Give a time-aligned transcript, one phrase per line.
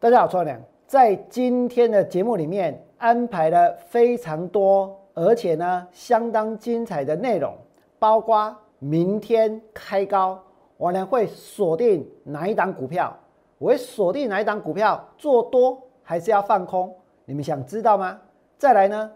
[0.00, 0.56] 大家好，我良，
[0.86, 7.52] 在今天的节目里面安排了非常多，而且呢相当精彩的内容，
[7.98, 10.40] 包括明天开高，
[10.76, 13.12] 我呢会锁定哪一档股票？
[13.58, 16.94] 我会锁定哪一档股票做多，还是要放空？
[17.24, 18.20] 你们想知道吗？
[18.56, 19.10] 再来呢，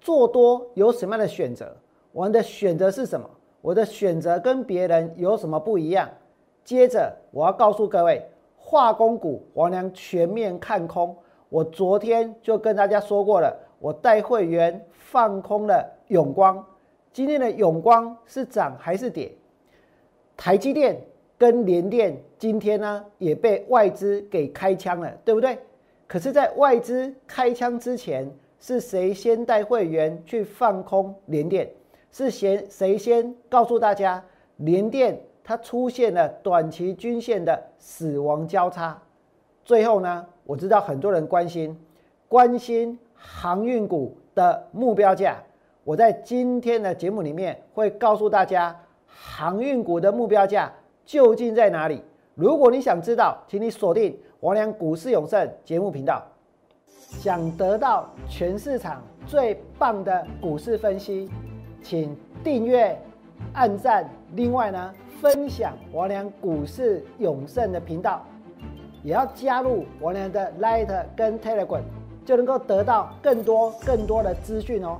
[0.00, 1.76] 做多有什么样的选择？
[2.10, 3.28] 我的选择是什么？
[3.60, 6.08] 我的选择跟别人有什么不一样？
[6.64, 8.26] 接着我要告诉各位。
[8.64, 11.14] 化工股，王良全面看空。
[11.48, 16.64] 我昨天就跟大家说过了，我带会员放空了永光。
[17.12, 19.30] 今天的永光是涨还是跌？
[20.36, 20.98] 台积电
[21.36, 25.58] 跟联电今天呢也被外资给开枪了，对不对？
[26.06, 31.68] 可是，在外资开枪之前，是谁先带会员去放空联电？
[32.10, 34.24] 是先谁先告诉大家
[34.56, 35.20] 联电？
[35.44, 38.96] 它出现了短期均线的死亡交叉，
[39.64, 41.76] 最后呢，我知道很多人关心
[42.28, 45.36] 关心航运股的目标价，
[45.84, 48.74] 我在今天的节目里面会告诉大家
[49.06, 50.72] 航运股的目标价
[51.04, 52.02] 究竟在哪里。
[52.34, 56.22] 如果你想知道，请你锁定王良股市永胜节目频道。
[56.96, 61.28] 想得到全市场最棒的股市分析，
[61.82, 62.98] 请订阅、
[63.52, 64.08] 按赞。
[64.34, 64.94] 另外呢？
[65.20, 68.26] 分享王良股市永胜的频道，
[69.04, 71.82] 也要加入王良的 Light 跟 Telegram，
[72.24, 74.98] 就能够得到更多更多的资讯哦。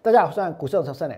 [0.00, 1.12] 大家好，我是股市永胜胜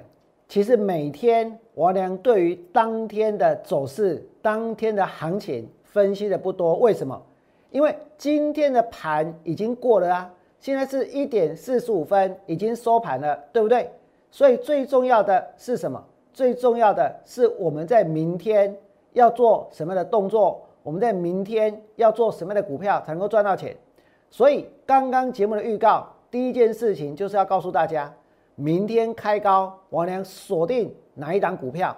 [0.49, 7.21] 其实每天王良对于当天的走势、当天的行情分析的不多，为什么？
[7.71, 13.91] 因为今天的盘已经过了啊，现在是一点四十五分，已经收盘了，对不对？
[14.31, 16.03] 所以最重要的是什么？
[16.33, 18.77] 最重要的是我们在明天
[19.13, 20.63] 要做什么样的动作？
[20.83, 23.77] 我们在明天要做什么样的股票才能够赚到钱？
[24.31, 28.13] 所以刚刚节目的预告，第一件事情就是要告诉大家，
[28.55, 31.97] 明天开高，王良锁定哪一档股票？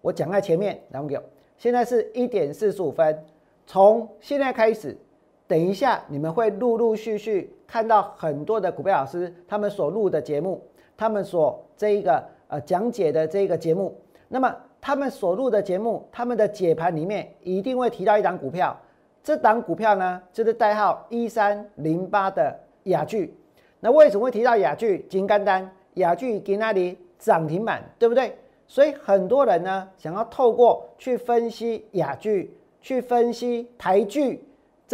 [0.00, 1.18] 我讲在前面，然后给，
[1.56, 3.24] 现在是一点四十五分，
[3.66, 4.96] 从现在开始。
[5.46, 10.62] 等一下，你们会陆陆续续看到很多的股票老师他们所录的节目，
[10.96, 13.94] 他们所这一个呃讲解的这个节目。
[14.28, 18.74] 那么他们所录的节目，他们的解盘里面一定会提到一档股票。
[19.22, 22.54] 这档股票呢，就是代号一三零八的
[22.84, 23.34] 雅聚。
[23.80, 25.06] 那为什么会提到雅聚？
[25.08, 28.36] 金刚单雅聚给那里涨停板，对不对？
[28.66, 34.42] 所以很多人呢，想要透过去分析雅聚，去分析台剧。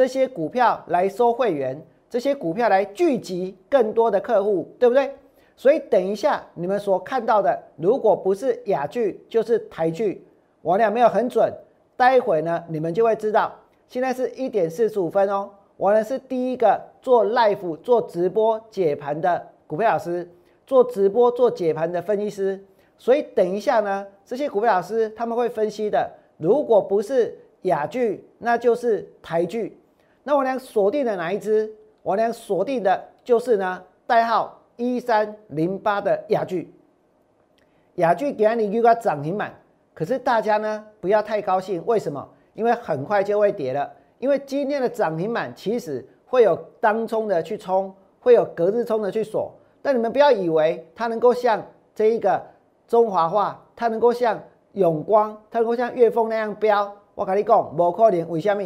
[0.00, 1.78] 这些股票来收会员，
[2.09, 5.12] 这些股票来聚集更多的客户，对不对？
[5.55, 10.25] 所以等一下你们所看到的，如果不是雅剧，就是台剧，
[10.62, 11.53] 我俩没有很准。
[11.99, 13.55] 待会呢，你们就会知道。
[13.89, 20.27] 现在是一点四十五分哦，我呢是第一个做 live 做直播解盘的股票老师，
[20.66, 22.59] 做直播做解盘的分析师。
[22.97, 29.77] 所以等一下呢，这些股票老师他们会分析的，如果不是雅剧，那就是台剧。
[30.30, 31.68] 那我俩锁定的哪一只？
[32.04, 36.72] 我俩锁定的就是呢，代号一三零八的雅聚。
[37.96, 39.52] 雅聚给你预告涨停板，
[39.92, 42.24] 可是大家呢不要太高兴，为什么？
[42.54, 43.92] 因为很快就会跌了。
[44.20, 49.52] 因为今天的涨停板其实会有当冲的去冲，会有隔日冲的去锁。
[49.82, 51.60] 但你们不要以为它能够像
[51.92, 52.41] 这一个
[52.86, 54.41] 中华化，它能够像
[54.74, 56.94] 永光，它能够像岳峰那样飙。
[57.16, 58.62] 我跟你讲，不可能，为什么？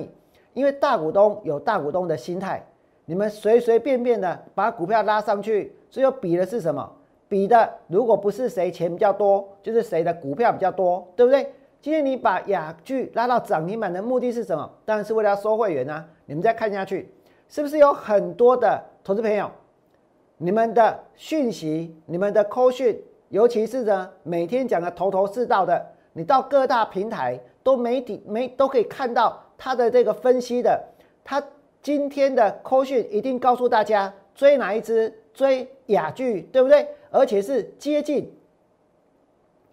[0.55, 2.65] 因为大股东有大股东的心态，
[3.05, 6.91] 你们随随便便的把股票拉上去，最后比的是什么？
[7.29, 11.53] 比的如果不是谁钱比较多，就是谁的股票比较多，对不对？
[11.83, 14.71] 今天你把雅聚拉到涨停板的目的是什么？
[14.85, 16.07] 当然是为了要收会员啊！
[16.27, 17.13] 你们再看下去，
[17.49, 19.51] 是不是有很多的投资朋友，
[20.39, 29.44] 你们的讯息、你们的扣讯，尤其是呢每天讲的头头是道的，你到各大平台都媒体没都可以看到。
[29.57, 30.83] 他的这个分析的，
[31.25, 31.43] 他
[31.83, 36.89] 今天的扣讯一定告诉大家追哪一只，追雅聚，对不对？
[37.11, 38.33] 而且是接近，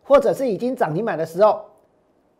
[0.04, 1.66] 或者是已经涨停板的时候，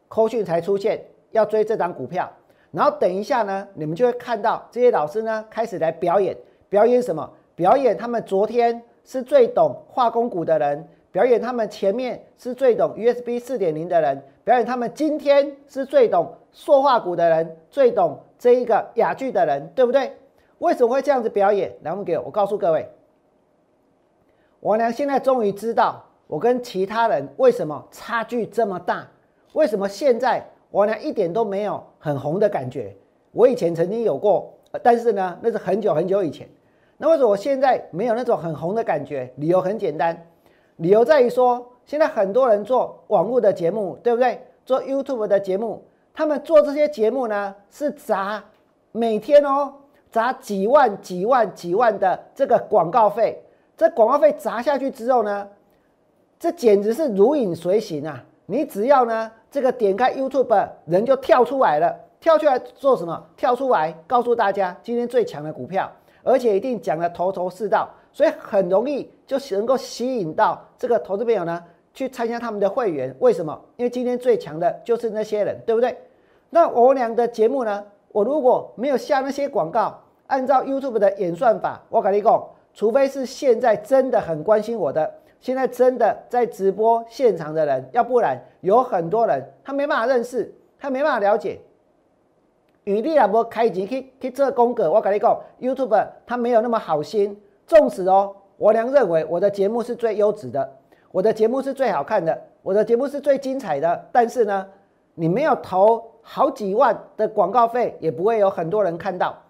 [0.08, 2.32] 扣讯才出现要追这张股票。
[2.72, 6.38] 然后等一下呢，你们就会看到这些老师呢开始来表演，
[6.70, 7.30] 表演什么？
[7.56, 16.34] 表演他们昨天是最懂化工股的人，表演他们前面是最懂 USB 四点零的人，表演他们今天是最懂。
[16.54, 20.12] 塑化股的人最懂这一个雅剧的人，对不对？
[20.58, 21.74] 为什么会这样子表演？
[21.82, 22.90] 来，我们给我告诉各位，
[24.60, 29.08] 我呢现在终于知道我跟其他人为什么差距这么大？
[29.54, 32.94] 为什么现在我呢一点都没有很红的感觉？
[33.32, 34.54] 我以前曾经有过，
[34.84, 36.46] 但是呢，那是很久很久以前。
[36.98, 39.32] 那为什么我现在没有那种很红的感觉？
[39.38, 40.28] 理由很简单，
[40.82, 44.42] 理由在于说，现在很多人做网络的节目，对不对？
[44.66, 48.44] 做 YouTube 的节目，他们做这些节目呢，是砸
[48.92, 49.72] 每天哦，
[50.10, 53.44] 砸几万、几万、几万的这个广告费。
[53.78, 55.48] 这广告费砸下去之后呢？
[56.40, 58.24] 这简直是如影随形啊！
[58.48, 61.96] 你只要呢，这个点开 YouTube，人就跳出来了。
[62.20, 63.24] 跳出来做什么？
[63.38, 65.92] 跳出来告诉大家今天最强的股票，
[66.24, 71.64] 而且一定讲的头头是道，所以很容易就能够吸引到这个投资朋友呢
[71.94, 73.16] 去参加他们的会员。
[73.20, 73.60] 为什么？
[73.78, 75.98] 因为今天最强的就是那些人，对不对？
[76.50, 77.84] 那我俩的节目呢？
[78.12, 79.98] 我如果没有下那些广告，
[80.28, 85.10] 按照 YouTube 的演算法，我跟你讲，除非是现在真的很关心我的。
[85.40, 91.60] 现在真的在直播现场的人，要不然有很多人他没办法认识，他没办法了解。
[92.84, 97.42] 与你也无开钱去去做功课，我跟你讲，YouTube 他没有那么好心。
[97.72, 100.70] 纵使哦，我娘认为我的节目是最优质的，
[101.10, 104.10] 我的节目是最好看的，我的节目是最精彩的。
[104.12, 104.68] 但是呢，
[105.16, 109.42] 你没有投好几万的广告费，也不会有很多人看到。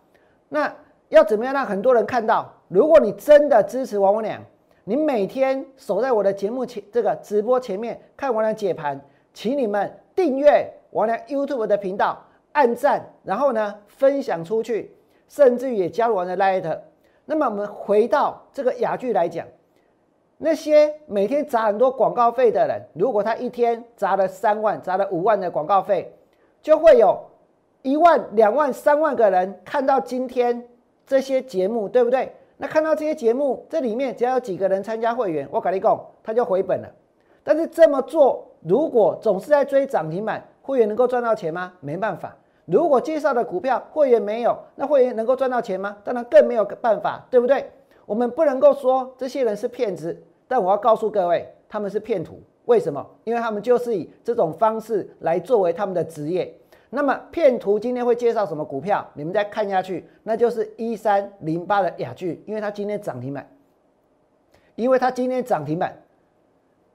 [0.50, 0.72] 那
[1.10, 2.48] 要怎么样让很多人看到？
[2.68, 4.40] 如果你真的支持王文良。
[4.84, 9.02] 你每天守在我的节目前，这个直播前面看王娘解盘，
[9.34, 14.96] 请你们订阅王娘 YouTube 的频道，按赞，然后呢分享出去，
[15.28, 16.78] 甚至也加入我的 Light。
[17.32, 19.48] 那么我们回到这个雅剧来讲，
[20.38, 26.14] 那些每天砸很多广告费的人，如果他一天砸了三万、砸了五万的广告费，
[26.62, 27.18] 就会有
[27.84, 30.68] 一万、两万、三万个人看到今天
[31.08, 32.36] 这些节目，对不对？
[32.58, 36.90] 那看到这些节目，这里面只要有几个人参加会员，我跟你讲，他就回本了。
[37.46, 41.72] 但是这么做，如果总是在追涨停板，会员能够赚到钱吗？
[41.80, 42.36] 没办法。
[42.66, 45.98] 如果介绍的股票会员没有，那会员能够赚到钱吗？
[46.04, 47.70] 当然更没有办法，对不对？
[48.06, 52.42] 我们不能够说这些人是骗子，但我要告诉各位，他们是骗徒。
[52.66, 53.06] 为什么？
[53.24, 56.54] 因为他们就是以这种方式来作为他们的职业。
[56.90, 59.06] 那么骗徒今天会介绍什么股票？
[59.14, 63.50] 你们再看下去，那就是一三零八的雅聚，因为它今天涨停板，
[64.76, 65.98] 因为它今天涨停板，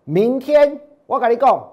[0.05, 1.67] 明天我跟你讲，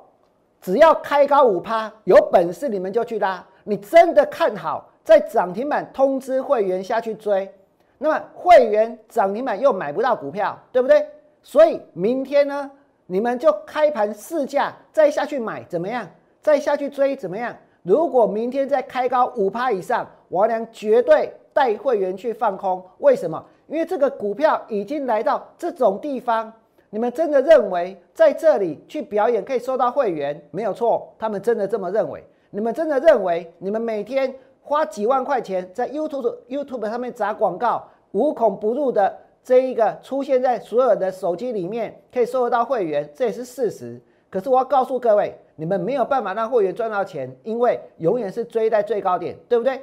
[0.61, 3.45] 只要开高五趴，有本事你们就去拉。
[3.63, 7.51] 你真的看好在涨停板通知会员下去追，
[7.97, 11.05] 那么会员涨停板又买不到股票，对不对？
[11.41, 12.69] 所以明天呢，
[13.05, 16.07] 你们就开盘试价再下去买，怎么样？
[16.41, 17.55] 再下去追怎么样？
[17.83, 22.83] 如果明天再开高五趴以上，王良绝对带会员去放空。
[22.99, 23.43] 为什么？
[23.67, 26.51] 因为这个股票已经来到这种地方，
[26.89, 30.41] 你们真的认为在这里去表演可以收到会员？
[30.51, 32.23] 没有错，他们真的这么认为。
[32.53, 43.99] 你们真的认为你们每天花几万块钱在 YouTube YouTube 上面砸广告，无孔不入的这一个出现在所有的手机里面可以收得到会员，这也是事实。
[44.29, 45.37] 可是我要告诉各位。
[45.55, 49.79] 你们没有办法让会员赚到钱，因为永远是追在最高点，对不对？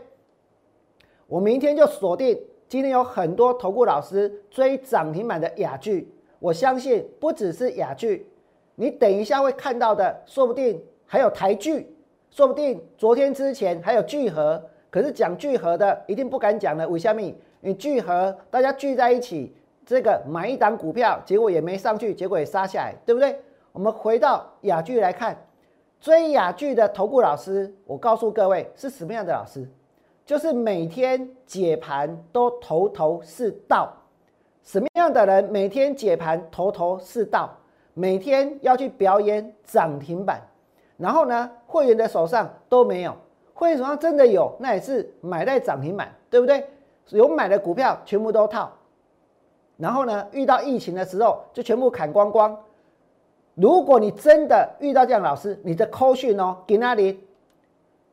[1.29, 2.37] 我明天就锁定，
[2.67, 8.29] 今天有很多投顾老师追涨停板的雅聚，我相信不只是雅聚，
[8.75, 11.95] 你等一下会看到的，说不定还有台剧，
[12.31, 17.21] 说不定昨天之前还有聚合，可是讲聚合的一定不敢讲了，为什么？
[17.61, 23.39] 你聚合大家聚在一起，这个买一档股票，结果也没上去，结果也杀下来，对不对？
[23.73, 25.37] 我们回到雅聚来看。
[26.01, 29.69] 追雅剧的投顾老师，我告诉各位是什么样的老师？
[30.25, 33.93] 就是每天解盘都头头是道。
[34.63, 37.55] 什么样的人每天解盘头头是道？
[37.93, 40.41] 每天要去表演涨停板，
[41.01, 43.17] 然后呢，会员的手上都没有，
[43.55, 46.69] 会员手上真的有，那也是买在涨停板，对不对？
[47.09, 48.71] 有买的股票全部都套，
[49.77, 52.57] 然后呢，遇到疫情的时候就全部砍光光。
[53.55, 57.27] 如果你真的遇到这样老师，你的扣讯哦给那里，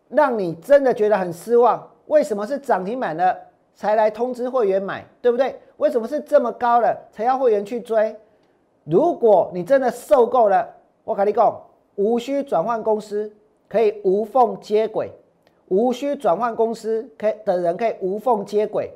[0.09, 1.87] 让你真的觉得很失望。
[2.07, 3.37] 为什么是涨停板了
[3.75, 5.59] 才来通知会员买，对不对？
[5.75, 8.15] 为什么是这么高了才要会员去追？
[8.85, 10.67] 如果你真的受够了，
[11.03, 11.61] 我跟你讲，
[11.97, 13.31] 无需转换公司，
[13.67, 15.07] 可以无缝接轨；
[15.67, 18.91] 无需转换公司可以的人可以无缝接轨。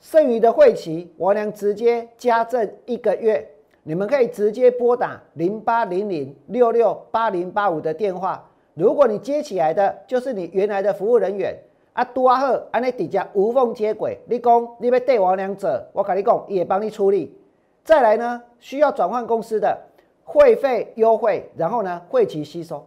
[0.00, 3.48] 剩余的会期，我娘直接加赠一个月。
[3.82, 8.46] 你们可以直接拨打零八零零六六八零八五的电话。
[8.74, 11.56] 如果你接起来的就是你原来的服务人员，
[11.94, 14.18] 啊，多好，安尼底下无缝接轨。
[14.28, 17.34] 你讲你要对我两者，我跟你讲也帮你处理。
[17.82, 19.78] 再来呢，需要转换公司的，
[20.26, 22.84] 会费优惠，然后呢会期吸收。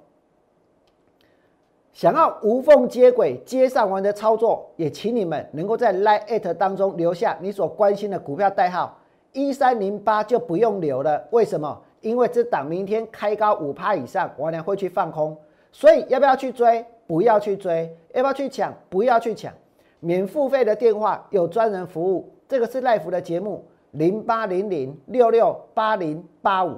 [1.93, 8.99] 想要无缝接轨、接上完的操作，也请你们能够在 Line 当中留下你所关心的股票代号
[9.33, 11.27] 一三零八，就不用留了。
[11.31, 11.81] 为什么？
[12.01, 15.35] 因为这档明天开高五趴以上，我俩会去放空。
[15.71, 16.85] 所以要不要去追？
[17.07, 17.93] 不要去追。
[18.13, 18.73] 要不要去抢？
[18.89, 19.51] 不要去抢。
[19.99, 22.29] 免付费的电话有专人服务。
[22.47, 26.77] 这个是赖福的节目零八零零六六八零八五。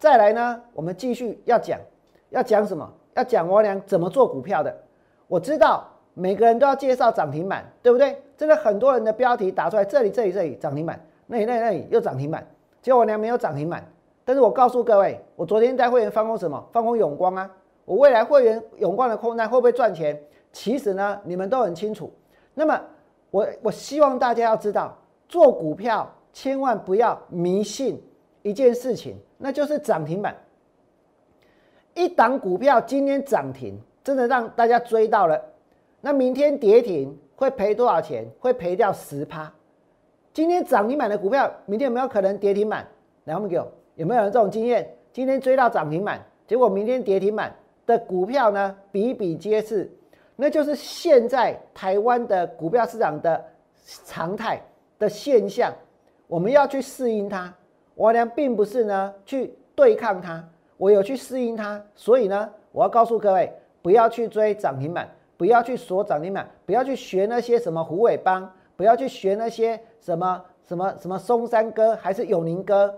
[0.00, 1.78] 再来呢，我们继续要讲，
[2.30, 2.90] 要讲什么？
[3.14, 4.74] 要讲我俩怎么做股票的，
[5.28, 8.16] 我知道每个人都要介绍涨停板，对不对？
[8.34, 12.46] 真的很多人的标题打出来，这里这里这里涨停板，那里那里那里又涨停板，
[12.80, 13.86] 结果我俩没有涨停板。
[14.24, 16.66] 但是我告诉各位，我昨天带会员放空什么？
[16.72, 17.50] 放空永光啊！
[17.84, 20.18] 我未来会员永光的空单会不会赚钱？
[20.50, 22.10] 其实呢，你们都很清楚。
[22.54, 22.80] 那么
[23.30, 24.96] 我我希望大家要知道，
[25.28, 28.02] 做股票千万不要迷信
[28.40, 30.36] 一件事情，那就是涨停板。
[31.94, 35.42] 一档股票今天涨停，真的让大家追到了。
[36.00, 38.24] 那明天跌停会赔多少钱？
[38.38, 39.50] 会赔掉十趴。
[40.32, 42.86] 今天涨停板的股票，明天有没有可能跌停板？
[43.24, 43.56] 来，我们给
[43.96, 44.88] 有没有人这种经验？
[45.12, 47.54] 今天追到涨停板，结果明天跌停板
[47.86, 49.90] 的股票呢，比比皆是。
[50.36, 53.44] 那就是现在台湾的股票市场的
[54.04, 54.62] 常态
[54.98, 55.72] 的现象，
[56.28, 57.52] 我们要去适应它。
[58.00, 60.42] 我呢，并不是呢去对抗它。
[60.78, 63.52] 我有去适应它，所以呢，我要告诉各位，
[63.82, 72.94] 不要去追涨停板，不要去锁涨停板，不要去学那些什么虎尾帮，不要去学那些什么什么什么松山哥还是永宁哥，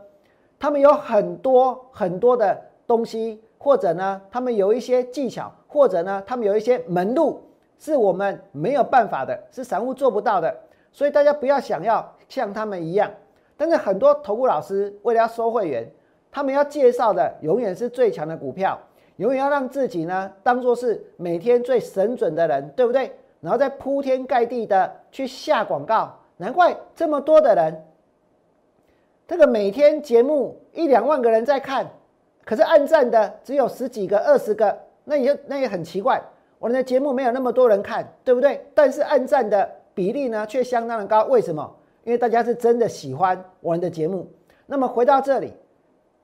[0.56, 2.56] 他们有很多很多的
[2.86, 7.42] 东西，或者呢，他们有一些技巧，或者呢，他们有一些门路，
[7.76, 10.56] 是我们没有办法的，是散户做不到的，
[10.92, 13.10] 所以大家不要想要像他们一样。
[13.56, 15.86] 但是很多投顾老师为了要收会员。
[16.34, 18.80] 他们要介绍的永远是最强的股票，
[19.16, 23.12] 永远要让自己呢当做是每天最神准的人，对不对？
[23.42, 27.84] 然后再铺天盖地的去下广告，难怪这么多的人，
[29.28, 31.86] 这个每天节目一两万个人在看，
[32.46, 36.18] 可是按赞的只有十几个、二十个，那也那也很奇怪，
[36.58, 38.64] 我们的节目没有那么多人看，对不对？
[38.74, 41.76] 但是按赞的比例呢却相当的高，为什么？
[42.04, 44.30] 因为大家是真的喜欢我们的节目。
[44.66, 45.52] 那么回到这里。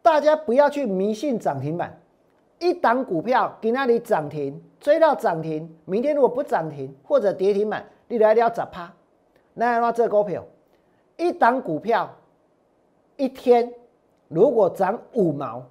[0.00, 2.00] 大家不要去迷信涨停板，
[2.61, 8.90] 一档股票给那里涨停，追到涨停，明天如果不涨停或者跌停板，你来要砸趴。
[9.52, 10.42] 那那这股票，
[11.16, 12.08] 一档股票
[13.16, 13.70] 一天
[14.28, 15.62] 如果涨五毛，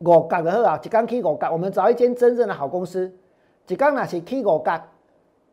[0.00, 3.14] 五角的好啊，一刚起五角，我们找一间真正的好公司，
[3.68, 4.82] 一刚那是起五角，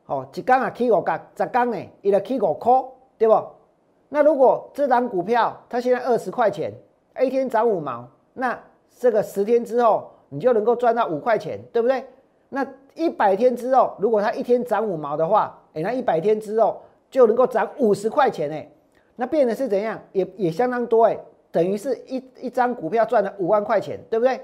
[0.07, 2.71] 哦，一天啊起五角，十刚呢，伊就起五块，
[3.25, 3.47] 对不？
[4.09, 6.73] 那如果这档股票它现在二十块钱。
[7.21, 8.59] 一天涨五毛，那
[8.97, 12.03] 这个十天之后你就能够赚到五块钱，对不对？
[12.49, 12.65] 那
[12.95, 18.67] 一百天之后，如果它一天涨五毛的话，哎，那一百天之后就能够涨五十块钱哎，
[19.15, 20.01] 那变的是怎样？
[20.11, 21.15] 也也相当多哎，
[21.51, 24.41] 等于是一一张股票赚了五万块钱，对不对？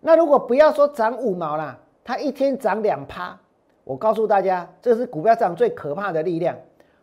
[0.00, 3.34] 那如果不要说涨五毛啦，它一天涨两趴，
[3.84, 6.54] 我告诉大家，这是股票涨最可怕的力量。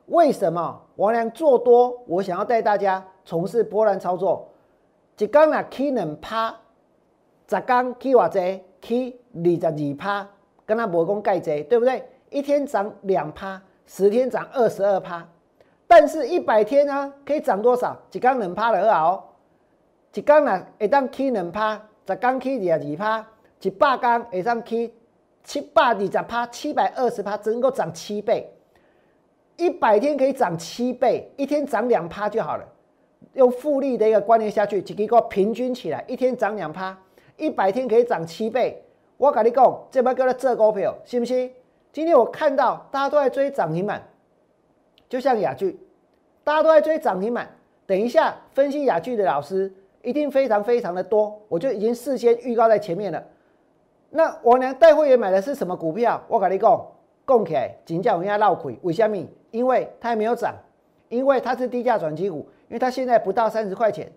[0.10, 0.82] 为什么？
[0.96, 3.04] 王良做多，我想要带大家。
[3.26, 4.50] 从事波浪操作，
[5.18, 6.56] 一缸啊起两趴，
[7.48, 8.64] 十缸起偌济？
[8.82, 10.28] 起二十二趴，
[10.66, 12.04] 跟他无讲介济，对不对？
[12.30, 15.28] 一天涨两趴，十天涨二十二趴，
[15.86, 17.96] 但是一百天呢，可以涨多少？
[18.12, 19.36] 一缸两趴的好，
[20.14, 23.28] 一缸啊会当起两趴，十缸起二十二趴，
[23.62, 24.94] 一百缸会当起
[25.44, 28.52] 七百二十趴，七百二十趴，只能够涨七倍。
[29.60, 32.66] 一百天可以涨七倍，一天涨两趴就好了。
[33.34, 36.98] 用复利的一个观念下去，几个平均起来，一天涨两趴，
[37.36, 38.82] 一百天可以涨七倍。
[39.18, 41.52] 我跟你讲，这边叫做这股票，信不信？
[41.92, 44.02] 今天我看到大家都在追涨停板，
[45.10, 45.78] 就像雅聚，
[46.44, 47.50] 大家都在追涨停板。
[47.86, 49.74] 等一下分析雅聚的老师
[50.04, 53.22] 一定非常非常的多，我就已经事先预告在前面了。
[54.12, 56.24] 那我呢带会员买的是什么股票？
[56.30, 56.88] 我跟你讲，
[57.30, 58.80] 讲起来真叫人家闹亏。
[58.82, 59.16] 为什么？
[59.52, 60.56] 因为它还没有涨，
[61.10, 62.50] 因为它是低价转机股。
[62.68, 64.12] 因为它现在不到三十块钱，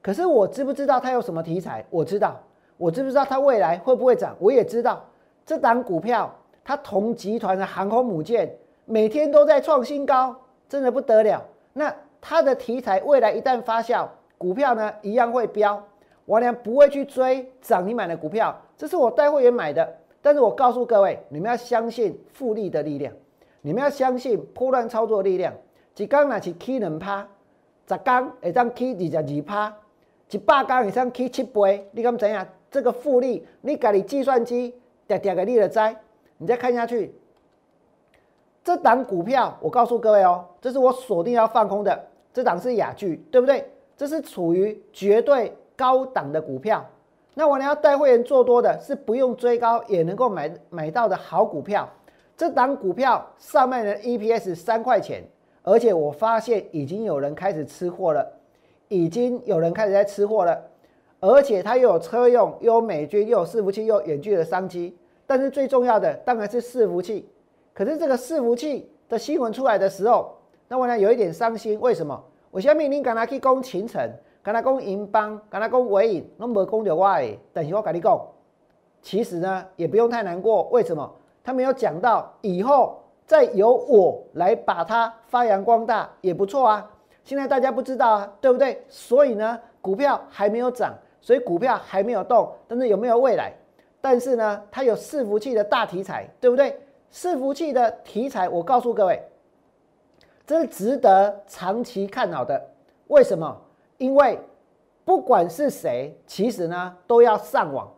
[0.00, 1.84] 可是我知不知道它有什么题材？
[1.90, 2.40] 我知道，
[2.78, 4.34] 我知不知道它未来会不会涨？
[4.38, 5.04] 我也知道。
[5.44, 6.34] 这档股票，
[6.64, 8.50] 它同集团的航空母舰
[8.86, 10.34] 每天都在创新高，
[10.70, 11.44] 真的不得了。
[11.74, 14.06] 那它的题材未来一旦发酵，
[14.38, 15.84] 股票呢一样会飙。
[16.24, 19.86] 我俩不会去追涨停板的股票，这是我带会员买的。
[20.20, 23.12] 但是我告诉各位，你们要相信复利的力量，
[23.62, 25.52] 你们要相信破乱操作力量。
[25.94, 27.26] 只刚拿起 K 能趴。
[27.88, 29.74] 十天会当起二十二趴，
[30.30, 32.46] 一百天以上起七倍，你敢怎样？
[32.70, 34.74] 这个复利，你家里计算机
[35.06, 35.96] 点点个你的灾，
[36.36, 37.14] 你再看下去，
[38.62, 41.98] 这档股票，我告诉各位哦，这是我锁定要放空的，
[42.34, 43.66] 这档是雅聚，对不对？
[43.96, 46.84] 这是处于绝对高档的股票。
[47.38, 51.88] 那我呢要带会员做多的是不用追高也能够买买到的好股票。
[52.36, 55.22] 这档股票上面的 EPS 三块钱，
[55.62, 58.28] 而且我发现已经有人开始吃货了，
[58.88, 60.60] 已经有人开始在吃货了，
[61.20, 64.98] 而且它又有车用，又有美军，又有伺服器，又有远距的商机。
[65.24, 67.28] 但是最重要的当然是伺服器。
[67.72, 71.78] 可是这个伺服器的新闻出来的时候，那我呢有一点伤心。
[71.78, 72.20] 为什么？
[72.50, 74.10] 我下面您赶他去攻秦城。
[74.48, 77.38] 跟他讲银邦，跟他讲伟影，那没讲就我的。
[77.52, 78.18] 等于我跟你讲，
[79.02, 80.62] 其实呢也不用太难过。
[80.70, 81.14] 为什么？
[81.44, 86.90] 他没有讲到以后再由我来把它发扬光大也不错啊。
[87.24, 88.82] 现在大家不知道啊，对不对？
[88.88, 92.50] 所以呢，股票还没有涨，所以股票还没有动。
[92.66, 93.52] 但是有没有未来？
[94.00, 96.80] 但是呢，它有伺服器的大题材，对不对？
[97.12, 99.22] 伺服器的题材，我告诉各位，
[100.46, 102.70] 这是值得长期看好的。
[103.08, 103.54] 为什么？
[103.98, 104.40] 因为
[105.04, 107.88] 不管是谁，其实呢都要上网，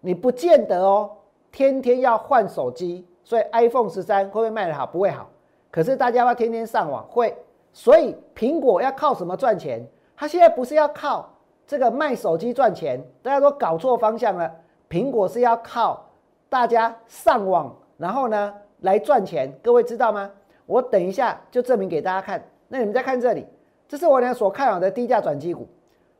[0.00, 1.10] 你不见得哦，
[1.50, 4.86] 天天要换手机，所以 iPhone 十三会不会卖得好？
[4.86, 5.28] 不会好。
[5.70, 7.36] 可是大家要天天上网，会。
[7.72, 9.86] 所以苹果要靠什么赚钱？
[10.14, 11.28] 它现在不是要靠
[11.66, 14.52] 这个卖手机赚钱，大家都搞错方向了。
[14.90, 16.04] 苹果是要靠
[16.48, 19.50] 大家上网，然后呢来赚钱。
[19.62, 20.30] 各位知道吗？
[20.66, 22.42] 我等一下就证明给大家看。
[22.68, 23.46] 那你们再看这里。
[23.92, 25.68] 这是我俩所看好的低价转机股，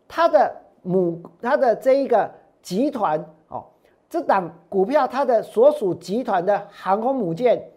[0.06, 3.64] 它的母，它的这一个集团哦，
[4.10, 7.70] 这档股票它的所属集团的航空母舰，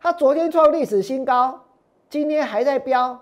[0.00, 1.60] 它昨天创历史新高，
[2.08, 3.20] 今天还在飙。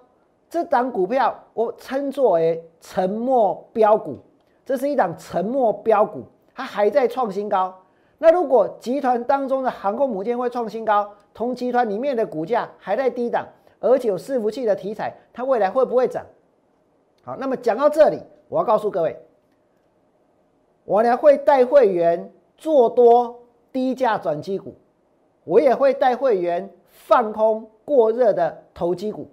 [0.49, 4.17] 这档股票我称作为沉默标股，
[4.65, 6.23] 这是一档沉默标股，
[6.55, 7.75] 它还在创新高。
[8.19, 13.45] 那如果集团当中的航空母舰会创新高，同集团里面的股价还在低档。
[13.81, 16.25] 而且有伺服器的题材，它未来会不会涨？
[17.23, 19.17] 好，那么讲到这里，我要告诉各位，
[20.85, 24.75] 我呢会带会员做多低价转机股，
[25.45, 29.29] 我也会带会员放空过热的投机股。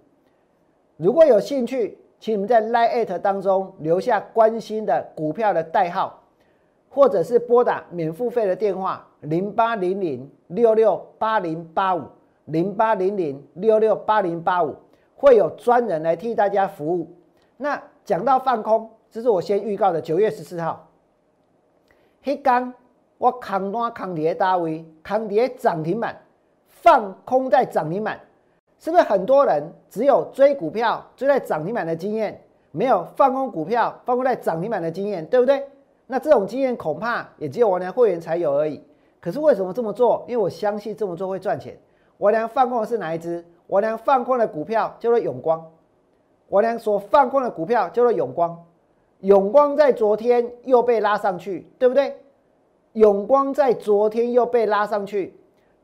[0.97, 6.23] 如果有兴趣，请你们在 Line 当中留下关心的股票的代号，
[6.89, 12.01] 或者是拨打免付费的电话零八零零六六八零八五。
[12.45, 14.75] 零八零零六六八零八五
[15.15, 17.10] 会有专人来替大家服务。
[17.58, 20.89] 那讲到放空，这是我先预告的九月十四号。
[22.21, 22.73] 黑刚
[23.17, 26.21] 我扛单扛跌大位，扛跌涨停板，
[26.67, 28.19] 放空在涨停板，
[28.79, 35.65] 是不是很多人只有追股票追在涨停板的经验，没有放空股票放空在涨停板的经验，对不对？
[36.08, 38.84] 那这种经验恐怕也只有我的会员才有而已。
[39.21, 40.25] 可是为什么这么做？
[40.27, 41.77] 因为我相信这么做会赚钱。
[42.23, 43.43] 我俩放空的是哪一只？
[43.67, 45.69] 我俩放空的股票叫做永光。
[46.47, 48.63] 我俩所放空的股票叫做永光。
[49.19, 52.17] 永光在昨天又被拉上去，对不对？
[52.93, 55.38] 永光在昨天又被拉上去。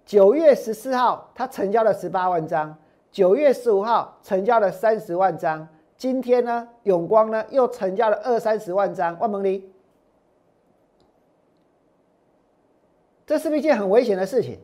[0.06, 2.74] 九月十四号它成交了十八万张，
[3.12, 5.68] 九月十五号成交了三十万张。
[5.98, 9.20] 今天呢，永光呢又成交了二三十万张。
[9.20, 9.70] 万蒙离，
[13.28, 14.58] 这是不是一件很危险的事情？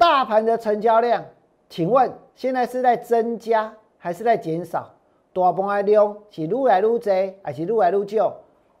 [0.00, 1.22] 大盘的成交量，
[1.68, 4.90] 请问现在是在增加还是在减少？
[5.34, 6.98] 大盘的量是愈来愈多
[7.42, 8.34] 还是愈来愈少？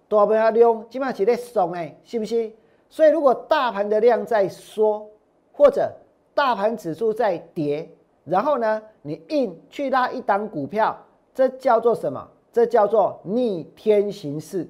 [0.08, 2.50] 大盘的量基本上是在松诶，是不是？
[2.88, 5.06] 所以如果大盘的量在缩，
[5.52, 5.92] 或者
[6.34, 7.86] 大盘指数在跌，
[8.24, 10.96] 然后呢，你硬去拉一档股票，
[11.34, 12.26] 这叫做什么？
[12.50, 14.66] 这叫做逆天行事。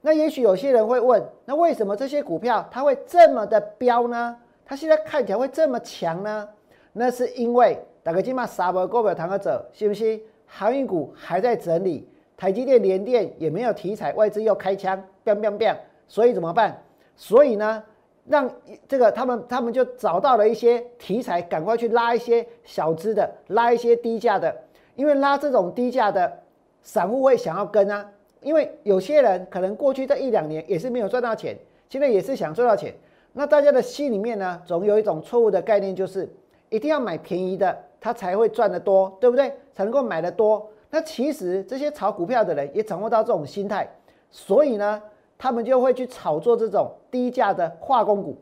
[0.00, 4.38] 那也许有些人会问，那为什么这些股票它会这么的飙呢？
[4.72, 6.48] 它现在看起来会这么强呢？
[6.94, 10.18] 那是因为大概今嘛三波股票谈个走，是不是？
[10.46, 12.08] 航运股还在整理，
[12.38, 15.76] 台积电、联电也没有题材，外资又开枪，biang biang biang，
[16.08, 16.82] 所以怎么办？
[17.16, 17.84] 所以呢，
[18.26, 18.50] 让
[18.88, 24.56] 这个他们他们就找到了一些题材，赶快去拉一些小资的，拉一些低价的，
[24.96, 26.32] 因为拉这种低价的，
[26.80, 31.58] 散户会想要跟啊，因为有些人可能过去这一两年也是没有赚到钱，
[31.90, 32.94] 现在也是想赚到钱。
[33.32, 36.28] 那大家的心里面呢，总有一种错误的概念，就是
[36.68, 39.52] 一定要买便宜的，他才会赚得多，对不对？
[39.72, 40.68] 才能够买得多。
[40.90, 43.90] 那其实这些炒股票的人也掌握到这种心态，
[44.30, 45.02] 所以呢，
[45.38, 48.36] 他们就会去炒作这种低价的化工股。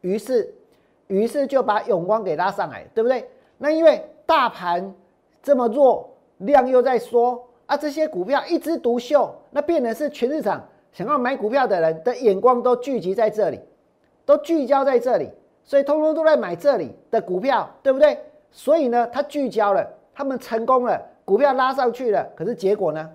[0.00, 0.54] 于是，
[1.08, 3.28] 于是就把永光给拉上来，对不对？
[3.58, 4.94] 那因为大盘
[5.42, 13.60] 这么弱，量又在缩，啊，这些股票一枝独秀，那变成是全市场想要买股票的人的眼光都聚集在这里，
[14.24, 15.30] 都聚焦在这里，
[15.64, 18.18] 所以通通都在买这里的股票，对不对？
[18.50, 22.28] 所以呢，他聚焦了，他们成功了，股票拉上去了。
[22.36, 23.10] 可是结果呢？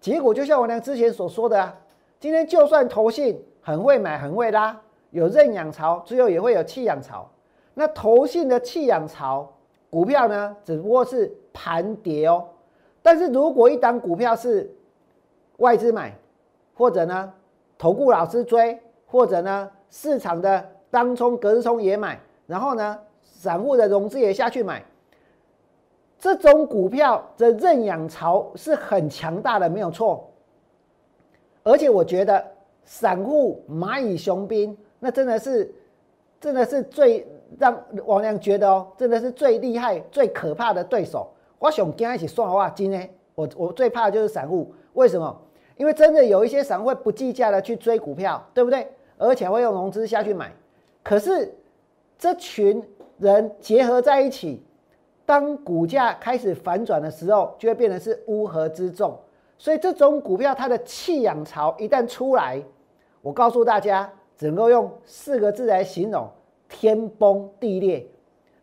[0.00, 1.74] 结果就像我娘之前所说的啊，
[2.20, 4.78] 今天就算投信很会买、很会拉，
[5.10, 7.28] 有认养潮，最后也会有弃养潮。
[7.74, 9.50] 那投信的弃养潮，
[9.90, 12.44] 股票呢，只不过是盘跌哦。
[13.02, 14.70] 但是如果一档股票是
[15.56, 16.16] 外资买，
[16.74, 17.32] 或者呢
[17.76, 24.84] 投顾老师追，或者呢市场的当冲、隔日冲也买，然后呢散户的融资也下去买。
[26.18, 30.28] 这种股票的认养潮是很强大的，没有错。
[31.62, 32.44] 而且我觉得
[32.84, 35.72] 散户蚂蚁雄兵，那真的是，
[36.40, 37.26] 真的是最
[37.58, 41.30] 让王良觉得哦，真的是最厉害、最可怕的对手。
[41.58, 45.40] 我想跟他一起算的话，今天我我最怕的就是散户，为什么？
[45.76, 48.90] 因为真的有一些散户不计价的去追股票，对不对？
[49.18, 50.50] 而且会用融资下去买。
[51.02, 51.54] 可是
[52.18, 52.82] 这群
[53.18, 54.62] 人结合在一起。
[55.26, 59.14] 当股价开始反转的时候，就会变成是乌合之众。
[59.58, 62.62] 所以这种股票它的弃养潮一旦出来，
[63.20, 66.26] 我告诉大家，只能够用四个字来形容：
[66.66, 68.06] 天崩地裂。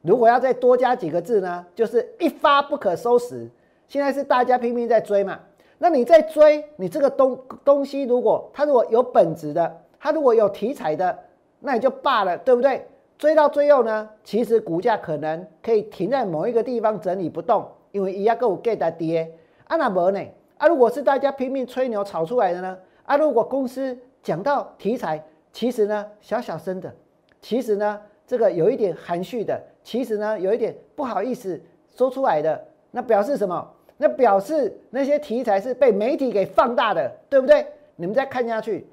[0.01, 3.47] 如果要再多加几个字呢，就是一发不可收拾。
[3.87, 5.39] 现在是大家拼命在追嘛，
[5.77, 11.17] 那你在追，你这个东东西如果它如果有本质的，它如果有题材的，
[11.61, 12.85] 那也就罢了，对不对？
[13.17, 19.35] 追到最后呢，其实股价可能可以停在某一个地方整理不动，因为一压够 get 跌。
[19.63, 20.23] 啊那么呢？
[20.59, 22.77] 啊如果是大家拼命吹牛炒出来的呢？
[23.03, 26.93] 啊如果公司讲到题材，其实呢小小声的，
[27.41, 31.59] 其实呢这个有一点含蓄的，其实呢有一点不好意思
[31.95, 33.67] 说出来的，那表示什么？
[33.97, 37.65] 那表示那些题材是被媒体给放大的，对不对？
[37.95, 38.85] 你们再看下去，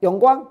[0.00, 0.44] 永光。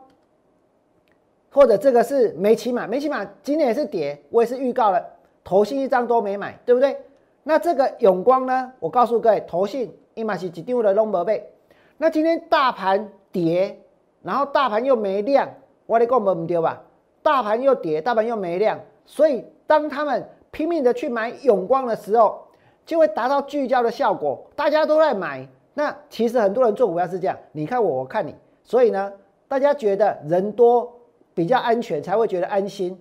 [1.56, 5.02] 或者这个是没起码，没起码今天也是跌，我也是预告了，
[5.42, 6.98] 投信一张都没买，对不对？
[7.44, 8.74] 那这个永光呢？
[8.82, 11.50] 我告诉各位，投信一码是几丢的龙宝贝。
[11.96, 13.80] 那今天大盘跌，
[14.22, 15.50] 然后大盘又没量，
[15.86, 16.84] 我得讲不唔丢吧？
[17.24, 22.38] 大盘又跌，大盘又没量，所以当他们拼命的去买永光的时候，
[22.86, 25.48] 就会达到聚焦的效果，大家都在买。
[25.74, 29.14] 那其实很多人做股票是这样，你看我，我看你，所以呢，
[29.48, 30.92] 大家觉得人多。
[31.36, 32.98] 比较安全才会觉得安心，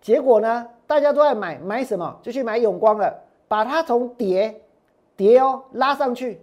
[0.00, 3.12] 结果呢，大家都在买买什么，就去买永光了，
[3.48, 4.60] 把它从跌
[5.16, 6.40] 跌哦拉上去，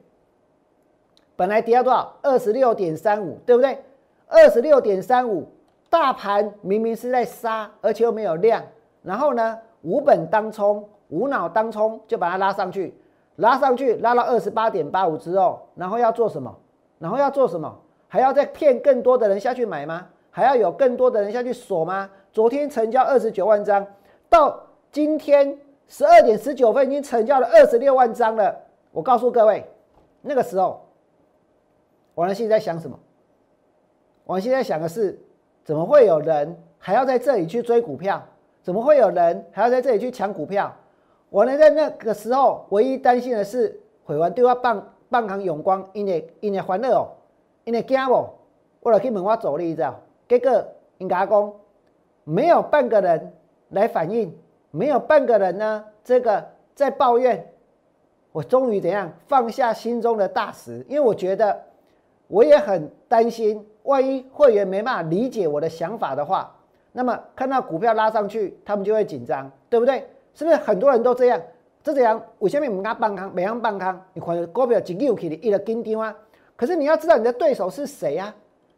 [1.35, 2.17] 本来跌到多少？
[2.23, 3.81] 二十六点三五，对不对？
[4.27, 5.47] 二十六点三五，
[5.89, 8.63] 大盘明明是在杀，而且又没有量，
[9.03, 12.95] 然后呢，无本当冲，无脑当冲就把它拉上去，
[13.35, 16.55] 拉上去拉到二十八点八五之后，然后要做什么？
[16.97, 17.79] 然后要做什么？
[18.07, 20.07] 还要再骗更多的人下去买吗？
[20.31, 22.09] 还要有更多的人下去锁吗？
[22.31, 23.85] 昨天成交二十九万张，
[24.29, 24.61] 到
[24.91, 28.55] 今天十二点十九分已经成交了二十六万张了。
[28.91, 29.65] 我告诉各位，
[30.21, 30.81] 那个时候，
[32.15, 32.97] 王仁信在想什么？
[34.25, 35.19] 王信在想的是，
[35.63, 38.23] 怎么会有人还要在这里去追股票？
[38.61, 40.71] 怎么会有人还要在这里去抢股票？
[41.29, 47.09] 我呢，在那个时候唯一担心的是，毁完对我半半行永光，因为因为欢乐哦，
[47.63, 48.29] 因为惊哦，
[48.81, 49.99] 我来去问我助理，你知道？
[50.29, 50.63] 结果
[50.99, 51.53] 应该讲，
[52.23, 53.33] 没有半个人
[53.69, 54.31] 来反映，
[54.69, 57.45] 没有半个人呢，这个在抱怨。
[58.31, 61.59] 我终于怎样放下心中的大石，因为我觉得
[62.27, 66.55] 我也很担心，万一会员没办法理解我的想法的话，
[66.91, 70.07] 那么看到股票拉上去，他们就会紧张，对不对？
[70.35, 71.41] 是不是很多人都这样？
[71.81, 73.99] 这怎样为什么唔敢半康，没让半康？
[74.13, 76.15] 你看股票一溜起的，一直紧张啊！
[76.55, 78.31] 可是你要知道你的对手是谁呀？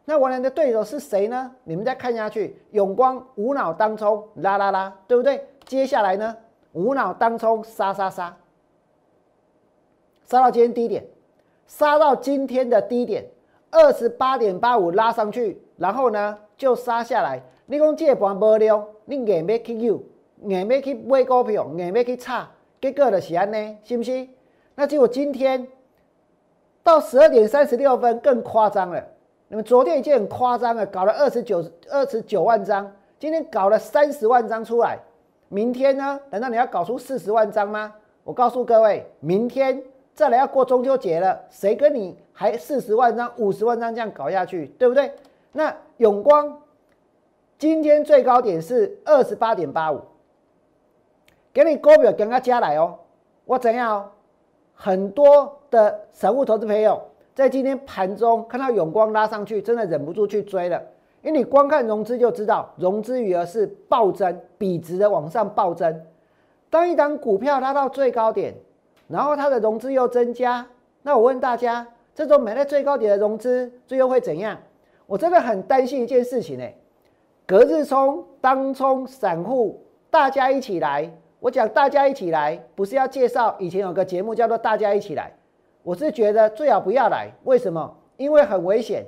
[0.04, 1.54] 那王良的对手是谁呢？
[1.62, 5.46] 你们再看下去，永光无脑当冲，啦啦啦，对不对？
[5.64, 6.36] 接下来呢，
[6.72, 8.36] 无脑当冲，杀杀杀，
[10.24, 11.04] 杀到今天低点，
[11.68, 13.24] 杀到今天的低点，
[13.70, 17.40] 二十八点八五拉上去，然后呢就杀下来。
[17.66, 20.02] 你讲这盘无聊，你硬要去有，
[20.42, 22.44] 硬要去买股票，硬要去炒，
[22.80, 24.26] 结果就是安尼，是不是？
[24.74, 25.68] 那结果今天
[26.82, 29.00] 到十二点三十六分更夸张了。
[29.52, 34.98] 那么昨天已经很夸张了，搞了二十九二十九万张，今天搞了三十万张出来，
[35.50, 36.18] 明天呢？
[36.30, 37.92] 难道你要搞出四十万张吗？
[38.24, 39.82] 我告诉各位，明天
[40.14, 45.12] 再来要过中秋节了，谁跟你还四十万张、五十万张这样搞下去，对不对？
[45.52, 46.58] 那永光
[47.58, 50.00] 今天最高点是二十八点八五，
[51.52, 52.98] 给你股票跟他加来哦，
[53.44, 54.10] 我怎样？
[54.74, 57.02] 很多的散户投资朋友
[57.34, 60.82] 在今天盘中看到永光拉上去，真的忍不住去追了。
[61.22, 66.02] 因为你光看融资就知道，融资余额是暴增，笔直的往上暴增。
[66.68, 68.54] 当一档股票拉到最高点，
[69.08, 70.66] 然后它的融资又增加，
[71.02, 74.58] 那我问大家，这种买在最高点的融资最后会怎样？
[75.06, 76.64] 我真的很担心一件事情呢。
[77.46, 81.10] 隔日冲、当冲、散户，大家一起来。
[81.38, 85.30] 我讲大家一起来，不是要介绍以前有个节目叫做《大家一起来》，
[85.82, 87.30] 我是觉得最好不要来。
[87.44, 87.96] 为什么？
[88.16, 89.04] 因为很危险。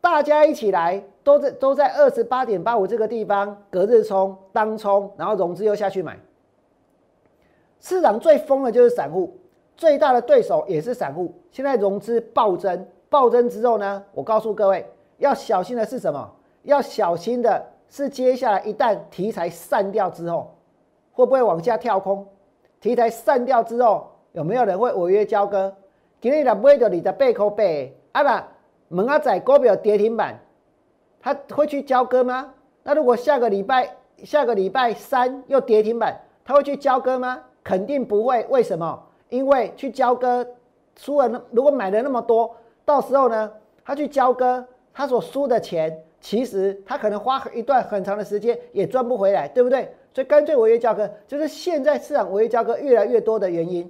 [0.00, 6.18] 大家一起来，都在都在二十八点八五这个地方隔日冲、当冲，然后融资又下去买。
[7.80, 9.36] 市场最疯的就是散户，
[9.76, 11.34] 最大的对手也是散户。
[11.50, 14.86] 现在融资暴增，暴增之后呢，我告诉各位
[15.18, 16.30] 要小心的是什么？
[16.62, 20.52] 要小心的是接下来一旦题材散掉之后。
[21.12, 22.26] 会不会往下跳空？
[22.78, 25.74] 题材散掉之后，有没有人会违约交割？
[26.26, 28.48] 今天若买到你的背口背，啊啦，
[28.88, 30.40] 门阿仔股票跌停板，
[31.20, 32.52] 他会去交割吗？
[32.82, 33.88] 那如果下个礼拜
[34.24, 37.40] 下个礼拜三又跌停板，他会去交割吗？
[37.62, 38.44] 肯定不会。
[38.50, 39.00] 为什么？
[39.28, 40.44] 因为去交割
[40.96, 43.52] 输了，如果买了那么多，到时候呢，
[43.84, 49.94] 他去交割，他所输的钱，其实他可能花一段很长的时间也赚不回来，对不对？
[50.12, 53.88] 所以干脆违约交割，就是现在市场违约交割越来越多的原因。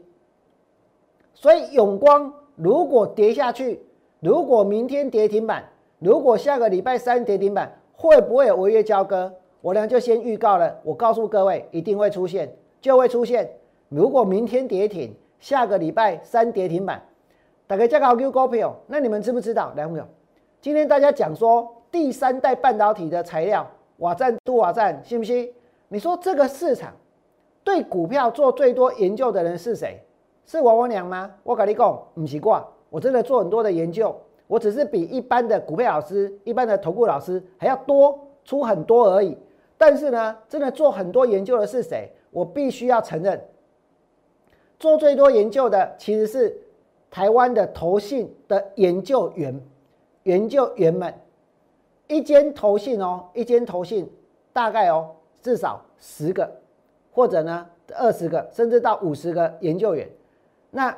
[1.36, 3.78] 所以永光如果跌下去，
[4.20, 5.62] 如果明天跌停板，
[5.98, 9.30] 如果下个礼拜三跌停板，会不会有违约交割？
[9.60, 13.50] 我呢就先预告了，我告诉各位一定会出现，就会出现。
[13.90, 17.02] 如果明天跌停，下个礼拜三跌停板，
[17.66, 19.74] 大概价格 Q 股票，那你们知不知道？
[19.76, 20.00] 两位，
[20.62, 25.52] 今天大家讲说第三代半导体的材料瓦赞、杜瓦赞，信不信？
[25.88, 26.94] 你说这个市场
[27.62, 30.00] 对股票做最多研究的人是谁？
[30.46, 31.30] 是王王娘吗？
[31.42, 39.36] 我跟你讲，不是挂，我真的做很多的研究，我只是比一般的股票老师、一般的投顾老师还要多出很多而已。
[39.76, 42.10] 但是呢，真的做很多研究的是谁？
[42.30, 43.44] 我必须要承认，
[44.78, 46.56] 做最多研究的其实是
[47.10, 49.60] 台湾的投信的研究员、
[50.22, 51.12] 研究员们。
[52.08, 54.08] 一间投信哦，一间投信
[54.52, 55.10] 大概哦。
[55.42, 56.50] 至少十个，
[57.12, 60.08] 或者呢二十个，甚至到五十个研究员，
[60.70, 60.96] 那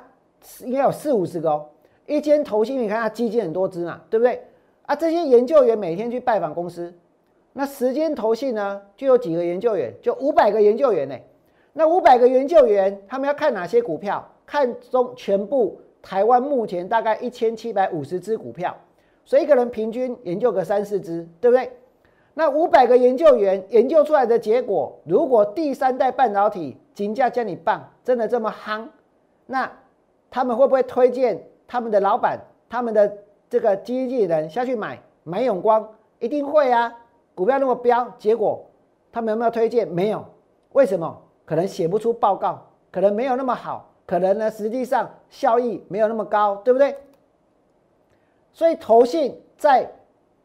[0.61, 1.67] 应该有四五十个哦。
[2.07, 4.43] 一间投信，你看它基金很多支嘛，对不对？
[4.87, 6.93] 啊，这些研究员每天去拜访公司，
[7.53, 11.15] 那时间投信呢就有几个研究员，就五百个研究员呢。
[11.75, 14.27] 那五百个研究员，他们要看哪些股票？
[14.47, 18.75] 看中全部台湾目前大概一千七百五十只股票，
[19.25, 21.71] 所以一个人平均研究个三四只，对不对？
[22.33, 28.89] 那五百个研究员研究出来的结果，如果第三代半导体金价叫你棒，真的这么夯，
[29.51, 29.73] 那
[30.31, 33.11] 他们会不会推荐他们的老板、他们的
[33.49, 35.89] 这个经纪人下去买买永光？
[36.19, 36.95] 一定会啊！
[37.35, 38.63] 股票那么飙，结果
[39.11, 39.89] 他们有没有推荐？
[39.89, 40.23] 没有。
[40.73, 41.19] 为什么？
[41.47, 46.95] 可能写不出报告，可能没有那么好，可能呢实际上效益没有那么高，对不对？
[48.53, 49.91] 所以投信在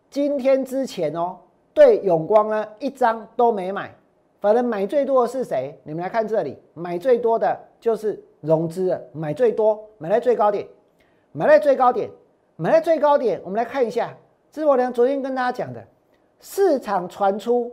[0.09, 1.37] 今天之前哦。
[1.73, 3.91] 对永光呢，一张都没买，
[4.39, 5.75] 反正买最多的是谁？
[5.83, 10.67] 你们来看这里，买最多的就是融资的，买最多，买在最高点，
[11.31, 12.09] 买在最高点，
[12.57, 13.39] 买在最高点。
[13.45, 14.13] 我们来看一下，
[14.51, 15.81] 这是我俩昨天跟大家讲的，
[16.41, 17.71] 市场传出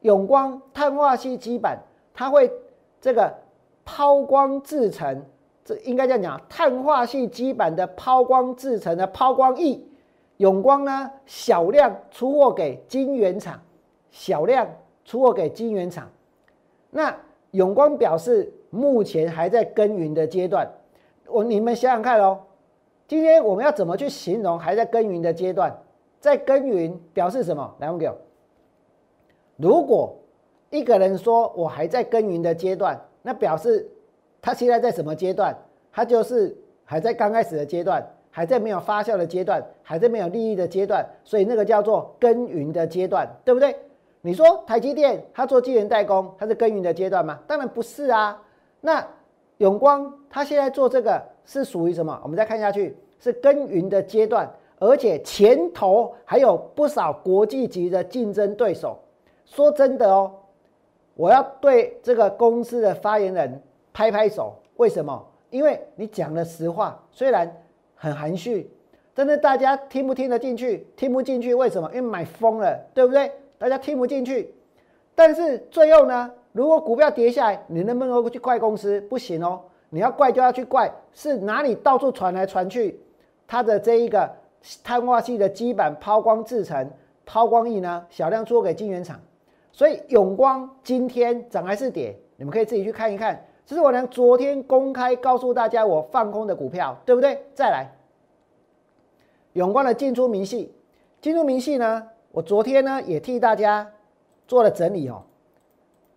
[0.00, 1.78] 永光碳化系基板，
[2.14, 2.50] 它会
[2.98, 3.30] 这个
[3.84, 5.22] 抛光制成，
[5.62, 9.78] 这应该这样讲，碳化系基板的抛光制成的抛光液。
[10.38, 13.60] 永光呢，小量出货给晶圆厂，
[14.10, 14.66] 小量
[15.04, 16.10] 出货给晶圆厂。
[16.90, 17.14] 那
[17.50, 20.70] 永光表示目前还在耕耘的阶段。
[21.26, 22.40] 我你们想想看哦，
[23.08, 25.74] 今天我们要怎么去形容还在耕耘的阶段？
[26.20, 27.74] 在耕耘表示什么？
[27.80, 28.10] 来，我给。
[29.56, 30.16] 如果
[30.70, 33.88] 一个人说我还在耕耘的阶段，那表示
[34.40, 35.56] 他现在在什么阶段？
[35.90, 38.06] 他就是还在刚开始的阶段。
[38.28, 43.74] 还在没有发酵的阶段，还在没有利益的阶段，所以那个叫做耕耘的阶段，对不对？
[44.20, 47.38] 你说台积电它做晶圆代工，它是耕耘的阶段吗？
[47.46, 48.38] 当然不是啊。
[48.80, 49.06] 那
[49.58, 52.20] 永光它现在做这个是属于什么？
[52.22, 58.98] 我们再看下去，是耕耘的阶段，而且前头还有不少国际级的竞争对手。
[59.44, 60.32] 说真的哦，
[61.14, 63.62] 我要对这个公司的发言人
[63.92, 64.54] 拍拍手。
[64.76, 65.26] 为什么？
[65.50, 67.50] 因为你讲了实话，虽然。
[67.98, 68.70] 很含蓄，
[69.14, 70.86] 真的，大家听不听得进去？
[70.94, 71.88] 听不进去，为什么？
[71.94, 73.32] 因为买疯了，对不对？
[73.56, 74.54] 大家听不进去。
[75.14, 78.98] 但是最后呢，如果股票跌下来，你能不能去怪公司？
[79.02, 82.98] 不行哦，你要怪就要去怪，是哪里到处传来传去，
[83.46, 84.34] 它的这一个
[84.82, 86.90] 碳化系的基板抛光制成
[87.26, 89.20] 抛光液呢，小量出给晶圆厂，
[89.70, 93.44] 所以永光今天涨还是跌，你们可以自己去看一看。
[93.66, 97.44] 这是我娘昨天公开告诉大家我放空的股票，对不对？
[97.52, 97.92] 再来，
[99.52, 100.74] 永光的进出明细，
[101.20, 103.86] 进出明细呢，我昨天呢也替大家
[104.48, 105.22] 做了整理哦。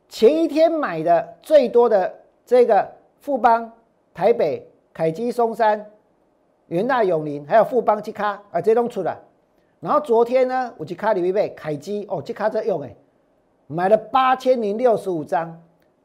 [0.09, 2.13] 前一天买的最多的
[2.45, 2.91] 这个
[3.21, 3.71] 富邦、
[4.13, 5.89] 台北、凯基、松山、
[6.67, 9.17] 元大、永林，还有富邦、吉卡啊，这都出了。
[9.79, 12.93] 然后昨天呢，我去卡里面凯基哦，吉卡在用哎，
[13.67, 15.61] 买了八千零六十五张。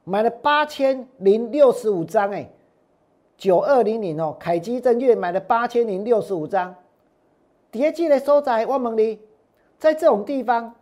[0.06, 2.46] 买了八千零六十五张，哎，
[3.38, 6.74] 九二零零哦，凯基证券买了八千零六十五张。
[7.70, 9.18] 叠记的收窄，我问你，
[9.78, 10.74] 在这种地方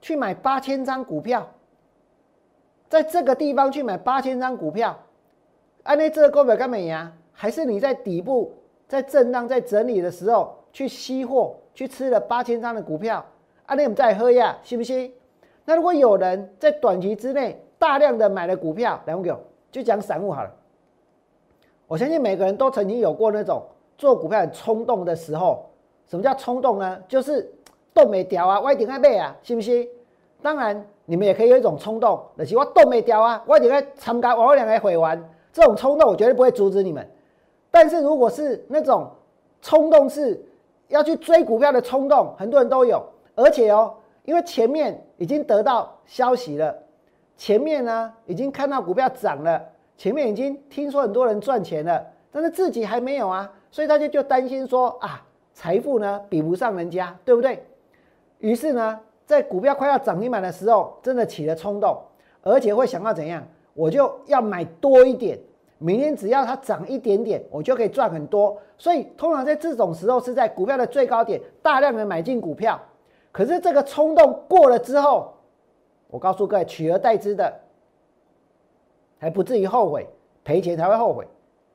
[0.00, 1.46] 去买八千张股票，
[2.90, 4.98] 在这个地方去买八千张股票，
[5.84, 7.12] 安内这个股票干美呀？
[7.32, 8.52] 还是你在底部
[8.88, 13.24] 在震荡在整理的时候去吸货去吃了八千张的股票？
[13.64, 15.14] 安内我们再喝呀，信不信？
[15.64, 20.52] 那如果有人在短期之内，大量的买了股票，两个就讲散户好了。
[21.86, 23.62] 我相信每个人都曾经有过那种
[23.96, 25.64] 做股票很冲动的时候。
[26.08, 27.00] 什么叫冲动呢？
[27.06, 27.48] 就是
[27.94, 29.88] 动没掉啊，我一定要买啊，信不信？
[30.42, 35.22] 当然，你们也可以有一种冲动，就是我动没掉啊，我一定要参加我两个会玩。
[35.52, 37.06] 这种冲动我绝对不会阻止你们。
[37.70, 39.10] 但是如果是那种
[39.60, 40.42] 冲动是
[40.88, 46.74] 要去追股票的冲动，很多人都有，而且哦，因为前面已经得到消息了。
[47.36, 49.62] 前面呢已经看到股票涨了，
[49.96, 55.22] 前面已经听说很多人赚钱了，但是自己还没有啊，所以大家就担心说啊，
[55.52, 57.64] 财富呢比不上人家，对不对？
[58.38, 58.98] 于是呢，
[59.30, 61.96] 在股票快要涨停板的时候，真的起了冲动，
[62.42, 65.38] 而且会想到怎样，我就要买多一点，
[65.78, 68.58] 明天只要它涨一点点，我就可以赚很多。
[68.76, 72.80] 所以通常在这种时候是在股票的最高点，大量的买进股票。
[73.30, 75.32] 可是这个冲动过了之后，
[76.08, 77.60] 我告诉各位，取而代之的
[79.18, 80.08] 还不至于后悔，
[80.42, 81.24] 赔钱才会后悔。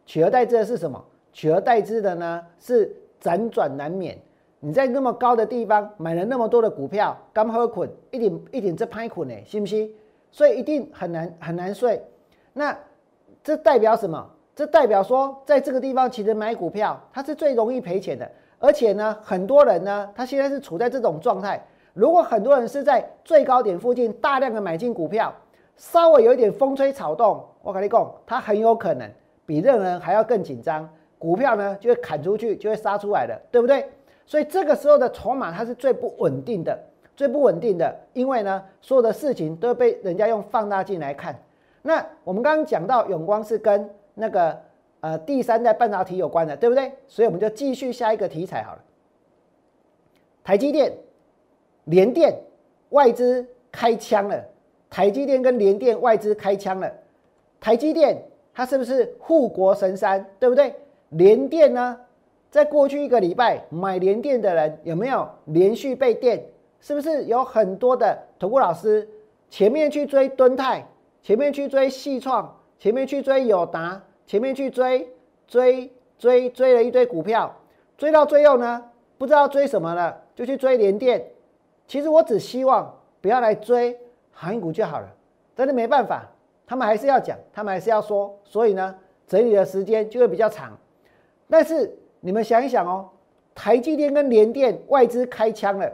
[0.05, 1.01] 取而代之的是什么？
[1.31, 4.19] 取而代之的呢是辗转难免。
[4.59, 9.91] 你在那么高的地方买了那么多的股票，刚喝捆，一点一点这拍捆呢，信不信？
[10.31, 12.03] 所以一定很难很难睡。
[12.53, 12.77] 那
[13.43, 14.27] 这代表什么？
[14.55, 21.61] 这代表说，在这个地方其实买股票它是最容易赔钱的，而且呢，很多人呢，他现在是处在这种状态。
[21.93, 25.33] 如果很多人是在最高点附近大量的买进股票，
[25.75, 29.09] 稍微有一点风吹草动，我跟你讲，他很有可能
[29.45, 30.89] 比任何人还要更紧张，
[31.19, 33.85] 股票呢就会砍出去，就会杀出来的，对不对？
[34.25, 36.77] 所以这个时候的筹码它是最不稳定的，
[37.15, 41.39] 最不稳定的，因为呢所有的事情都被人家用放大镜来看。
[41.81, 44.59] 那我们刚刚讲到永光是跟那个
[45.01, 46.91] 呃第三代半导体有关的，对不对？
[47.07, 48.79] 所以我们就继续下一个题材好了，
[50.43, 50.91] 台积电。
[51.88, 52.35] 联电
[52.89, 54.43] 外资开枪了，
[54.89, 56.91] 台积电跟联电外资开枪了。
[57.59, 58.19] 台积电
[58.55, 60.73] 它是不是护国神山，对不对？
[61.09, 61.95] 联电呢，
[62.55, 66.41] 在过去一个礼拜买联电的人有没有连续被电？
[66.79, 69.05] 是不是有很多的投顾老师
[69.49, 70.87] 前面去追敦泰，
[71.21, 75.05] 前面去追细创，前面去追友达，前面去追
[75.45, 77.53] 追追追了一堆股票，
[77.97, 78.81] 追到最后呢，
[79.17, 81.29] 不知道追什么了，就去追联电。
[81.89, 83.99] 其实我只希望不要来追
[84.31, 85.13] 航运股就好了，
[85.53, 86.25] 但是没办法，
[86.65, 88.95] 他们还是要讲，他们还是要说，所以呢，
[89.27, 90.71] 整理的时间就会比较长。
[91.49, 91.93] 但是
[92.25, 93.07] 你们想一想哦，
[93.53, 95.91] 台积电跟联电外资开枪了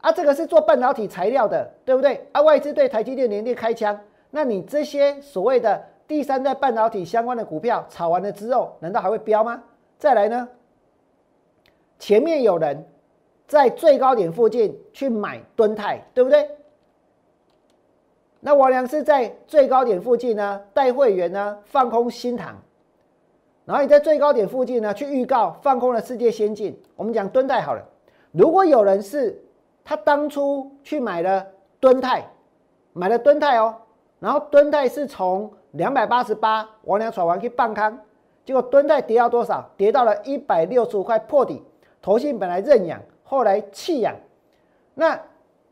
[0.00, 2.26] 啊，这个是做半导体材料的，对不对？
[2.32, 3.96] 啊，外资对台积电、联电开枪，
[4.30, 9.62] 那你这些所谓的第三代半导体相关的股票炒完了之后，难道还会飙吗？
[9.98, 10.48] 再来呢，
[11.98, 12.84] 前面有人。
[13.46, 16.50] 在最高点附近去买吨泰，对不对？
[18.40, 22.54] 那王良是在最高点附近呢，带会员呢放空新塘，
[23.68, 26.74] 然后你在最高点附近呢去预告放空了世界先进。
[26.96, 27.84] 我们讲蹲泰好了，
[28.32, 29.38] 如果有人是
[29.84, 31.46] 他当初去买了
[31.78, 32.26] 蹲泰，
[32.94, 33.74] 买了蹲泰哦，
[34.20, 37.98] 然后蹲泰是从两百八十八王良转完去半康，
[38.42, 39.70] 结果蹲泰跌到多少？
[39.76, 41.62] 跌到了一百六十五块破底，
[42.00, 42.98] 头信本来认养。
[43.22, 44.16] 后来弃养，
[44.94, 45.20] 那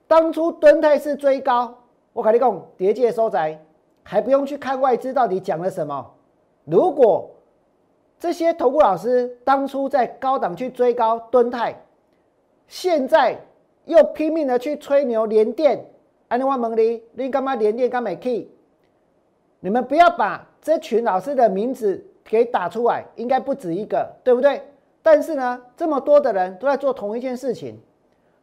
[0.07, 1.74] 当初敦泰是追高，
[2.12, 3.59] 我跟你讲，叠界收窄，
[4.03, 6.12] 还不用去看外资到底讲了什么。
[6.66, 7.30] 如果
[8.18, 11.84] 这些投顾老师当初在高档去追高敦泰，
[12.66, 13.38] 现在
[13.84, 15.84] 又拼命的去吹牛连电，
[16.28, 18.48] 安尼我问你，你干嘛连电干嘛 key？
[19.60, 24.62] 你们不要把这群老师的名字给打出来，应该不止一个，对不对？
[25.02, 27.78] 但是呢，这么多的人都在做同一件事情，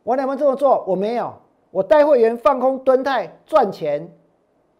[0.03, 0.83] 我能不能这么做？
[0.87, 1.33] 我没有，
[1.71, 4.09] 我带会员放空蹲泰赚钱，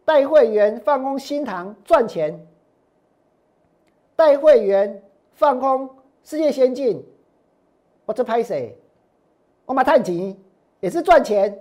[0.05, 2.39] 带会员放空新塘赚钱，
[4.23, 5.03] 带会员
[5.33, 5.89] 放空
[6.23, 7.05] 世界先进，
[8.05, 8.73] 我这拍谁？
[9.65, 10.39] 我买碳基
[10.79, 11.59] 也是赚钱。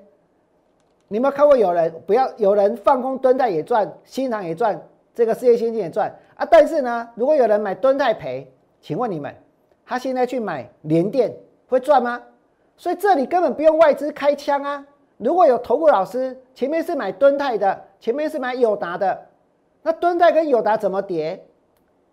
[1.09, 4.81] 你有没有看过有人不要有人放空蹲泰也赚，新塘也赚，
[5.13, 6.47] 这个世界先进也赚啊？
[6.49, 8.49] 但是呢，如果有人买蹲泰赔，
[8.81, 9.35] 请问你们？
[9.85, 11.35] 他现在去买联电
[11.67, 12.23] 会赚吗？
[12.77, 14.87] 所以这里根本不用外资开枪啊！
[15.17, 19.27] 如果有投顾老师前面是买敦泰的，前面是买友达的，
[19.83, 21.45] 那敦泰跟友达怎么跌？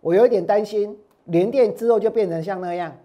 [0.02, 2.96] 我有一点担心，联电之后就变成像那样，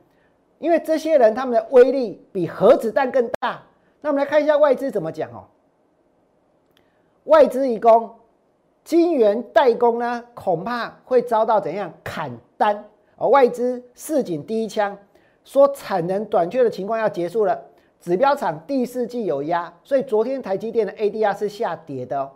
[0.59, 3.63] 因为这些人他们的威力比核子弹更大。
[4.01, 5.45] 那我们来看一下外资怎么讲哦。
[7.25, 8.11] 外资一攻，
[8.85, 12.85] 晶圆代工呢，恐怕会遭到怎样砍单？
[13.17, 14.97] 而外资市井第一枪
[15.45, 17.61] 说产能短缺的情况要结束了，
[18.01, 22.31] 指标厂第四季有压，所以昨天台积电的 ADR 是下跌的。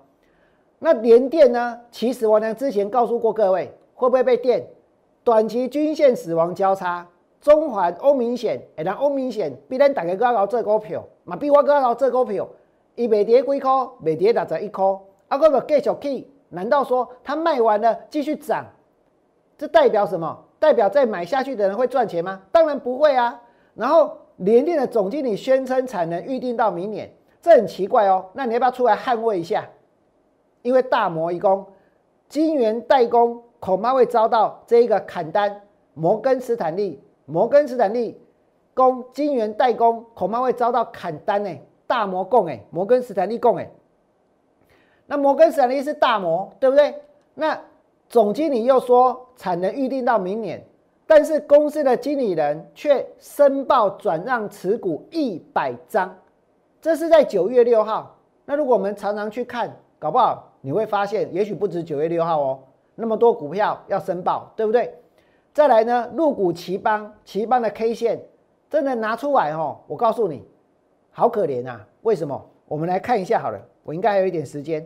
[0.78, 1.80] 那联电呢？
[1.90, 4.64] 其实我呢之前告诉过各位，会不会被电？
[5.24, 7.04] 短期均线死亡交叉，
[7.40, 12.48] 中环欧明显，哎，那欧明显比咱大家高高做股票，嘛比我高高做股票，
[12.94, 13.70] 伊未跌几块，
[14.02, 14.84] 未跌打十一块，
[15.26, 16.28] 啊，个个继续去？
[16.50, 18.64] 难道说它卖完了继续涨？
[19.58, 20.44] 这代表什么？
[20.60, 22.40] 代表再买下去的人会赚钱吗？
[22.52, 23.42] 当然不会啊。
[23.74, 28.24] 然后联电的总经理宣称产能预定到明年，这很奇怪哦。
[28.32, 29.68] 那你要不要出来捍卫一下？
[30.62, 31.66] 因为大摩一攻，
[32.28, 35.60] 晶圆代工恐怕会遭到这一个砍单。
[35.94, 38.20] 摩根斯坦利，摩根斯坦利
[38.74, 41.50] 攻晶圆代工恐怕会遭到砍单呢。
[41.86, 43.70] 大摩供哎，摩根斯坦利供哎。
[45.06, 46.94] 那摩根斯坦利是大摩，对不对？
[47.34, 47.58] 那。
[48.10, 50.64] 总经理又说产能预定到明年，
[51.06, 56.16] 但是公司的经理人却申报转让持股一百张，
[56.80, 58.16] 这是在九月六号。
[58.46, 62.58] 那如果我们常常去看，搞不好你会发现，也许不止九月六号哦，
[63.00, 64.92] 那么多股票要申报，对不对？
[65.54, 68.20] 再来呢，入股奇邦，奇邦的 K 线
[68.68, 70.44] 真的拿出来哦，我告诉你，
[71.12, 71.86] 好可怜啊！
[72.02, 72.44] 为什么？
[72.66, 74.84] 我们来看一下好了，我应该还有一点时间。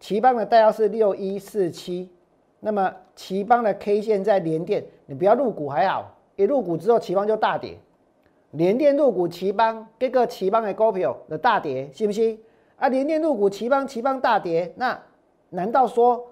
[0.00, 2.10] 奇邦的代号是六一四七，
[2.60, 7.78] 那么奇邦的 K 线在连电，你不要入股还好，一入股之后奇邦就大跌，
[8.52, 12.40] 连电入股奇邦，这个奇邦的股票的大跌，信不信？
[12.76, 14.98] 啊，连电入股奇邦，奇邦大跌，那
[15.50, 16.26] 难道说，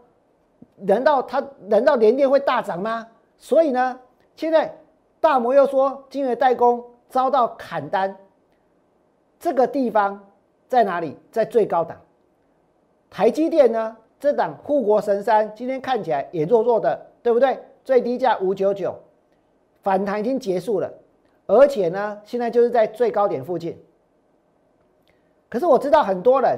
[0.87, 3.07] 难道它难道连电会大涨吗？
[3.39, 3.99] 所以呢，
[4.37, 4.75] 现在
[5.21, 8.17] 大摩又说金额代工遭到砍单，
[9.39, 10.29] 这个地方
[10.69, 11.17] 在哪里？
[11.31, 12.01] 在最高档。
[13.11, 13.97] 台积电呢？
[14.19, 17.59] 这档护国神山今天看起来也弱弱的，对不对？
[17.85, 18.95] 最低价五九九，
[19.83, 20.89] 反弹已经结束了，
[21.47, 23.77] 而且呢，现在就是在最高点附近。
[25.49, 26.57] 可是我知道很多人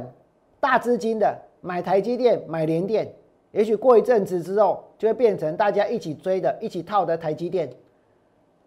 [0.61, 3.11] 大资金的买台积电、买联电，
[3.55, 7.70] 也许过一阵子之后就会变成大家一起追的、一起套的台积电。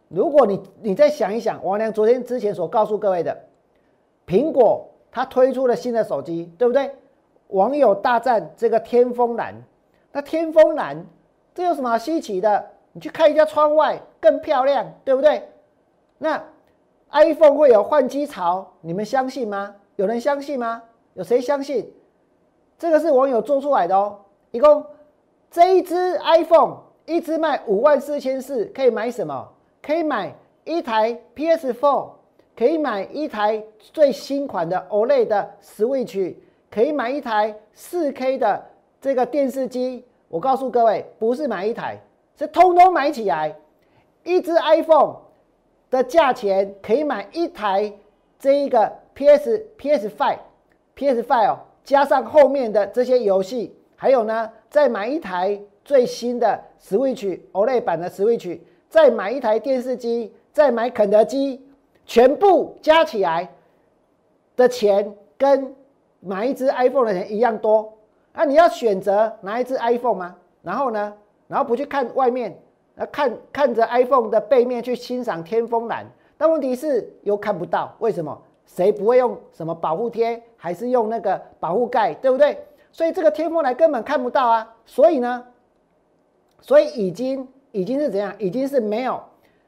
[0.08, 3.38] 如果你你再想一想，王良昨天之前所告诉各位的，
[4.26, 6.90] 苹果它推出了新的手机，对不对？
[7.50, 9.54] 网友大战这个天风蓝，
[10.14, 11.06] 那天风蓝
[11.54, 12.66] 这有什么稀奇的？
[12.94, 15.44] 你去看一下窗外更漂亮，对不对？
[16.18, 16.42] 那
[17.12, 19.76] iPhone 会有换机潮，你们相信吗？
[19.98, 20.82] 有人相信吗？
[21.14, 21.94] 有谁相信？
[22.80, 24.20] 这个是网友做出来的哦。
[24.52, 24.86] 一共
[25.50, 29.48] 这一只 iPhone 一只卖五万四千四，可以买什么？
[29.82, 32.10] 可以买一台 PS4，
[32.56, 36.36] 可以买一台最新款的 OLED 的 Switch。
[36.70, 38.66] 可以买一台四 K 的
[39.00, 41.98] 这个电视机，我告诉各位，不是买一台，
[42.38, 43.56] 是通通买起来。
[44.26, 45.16] 一只 iPhone
[45.90, 47.92] 的价钱可以买一台
[48.38, 50.40] 这一个 PS PS Five
[50.94, 61.62] PS Five 哦，加上后面的这些游戏，还有呢，再买一台最新的 Switch OLED 版的 Switch，再买一台电视机，再买肯德基，
[62.06, 63.50] 全部加起来
[64.56, 65.76] 的钱跟。
[66.20, 67.94] 买一只 iPhone 的钱一样多，
[68.34, 70.36] 那你要选择拿一只 iPhone 吗？
[70.64, 71.14] 然后呢？
[71.48, 72.58] 然后不去看外面，
[72.96, 76.04] 那看看着 iPhone 的背面去欣赏天风蓝，
[76.36, 78.36] 但问题是又看不到，为什么？
[78.66, 82.58] 谁不会用什么保护贴，还是用那个保护盖，对不对？
[82.98, 84.76] 所以这个天风蓝根本看不到啊！
[84.84, 85.46] 所以呢，
[86.62, 88.34] 所以已经已经是怎样？
[88.40, 89.22] 已经是没有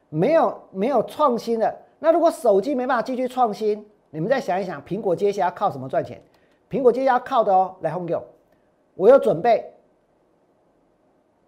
[0.08, 1.72] 没有没有创新了。
[2.00, 6.20] 那如果手机没办法继续创新，你们再想一想，苹果接下来靠什么赚钱？
[6.68, 8.20] 苹果接下来靠的哦，来红牛，
[8.96, 9.72] 我有准备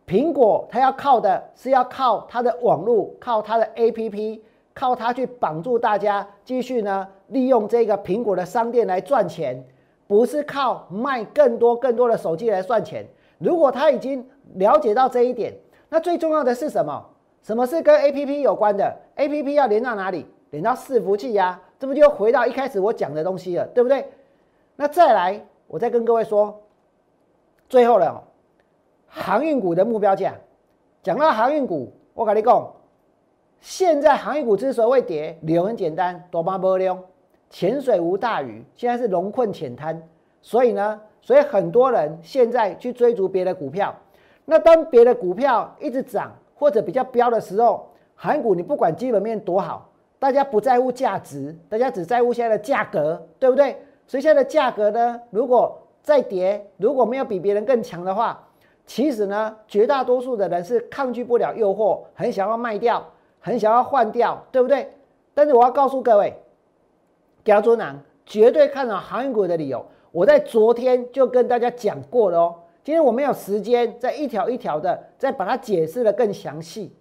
[0.07, 4.41] 苹果它要靠的是要靠它的网络，靠它的 APP，
[4.73, 9.65] 靠它去绑住大家，继续呢利用这个苹果的商店来赚钱，
[10.13, 13.03] 不是靠卖更多更多的手机来赚钱。
[13.39, 14.23] 如果他已经
[14.57, 15.55] 了解到这一点，
[15.89, 17.03] 那最重要的是什么？
[17.43, 20.27] 什么是跟 APP 有关的？APP 要连到哪里？
[20.51, 24.07] 连到伺服器呀，这不就回到一开始我讲的东西了，对不对？
[24.77, 26.61] 那再来，我再跟各位说，
[27.71, 28.23] 最后了，
[29.07, 30.35] 航运股的目标价。
[31.03, 32.71] 讲到航运股，我跟你讲，
[33.61, 37.03] 现在航运股之所以会跌，理由很简单，多巴波量，
[37.53, 40.03] 潜水无大鱼，现在是龙困浅滩，
[40.41, 43.95] 所以呢，所以很多人现在去追逐别的股票。
[44.47, 47.87] 那当别的股票一直涨或者比较飙的时候，
[48.17, 53.77] 航运股你不管基本面多好，大家不在乎价值，大家只在乎现在的价格，对不对？
[54.07, 58.49] 所以现在的价格呢，如果再跌，如果没有比别人更强的话。
[58.85, 63.07] 其实呢，绝大多数的人是抗拒不了诱惑，很想要卖掉，
[63.39, 64.91] 很想要换掉，对不对？
[65.35, 66.35] 但是我要告诉各位，
[67.45, 72.55] 加州南绝对看好航运股的理由，我在昨天就跟大家讲过了哦。
[72.85, 76.93] 今天我没有时间再一条一条的再把它解释的更详细，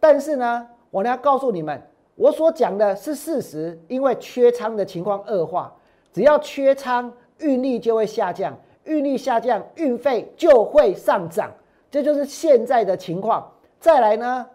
[0.00, 1.80] 但是呢，我呢要告诉你们，
[2.14, 5.72] 我所讲的是事实，因为缺仓的情况恶化，
[6.12, 8.56] 只要缺仓，运力就会下降。
[8.84, 11.52] 运力下降，运费就会上涨，
[11.90, 13.52] 这就是现在的情况。
[13.78, 14.46] 再来呢，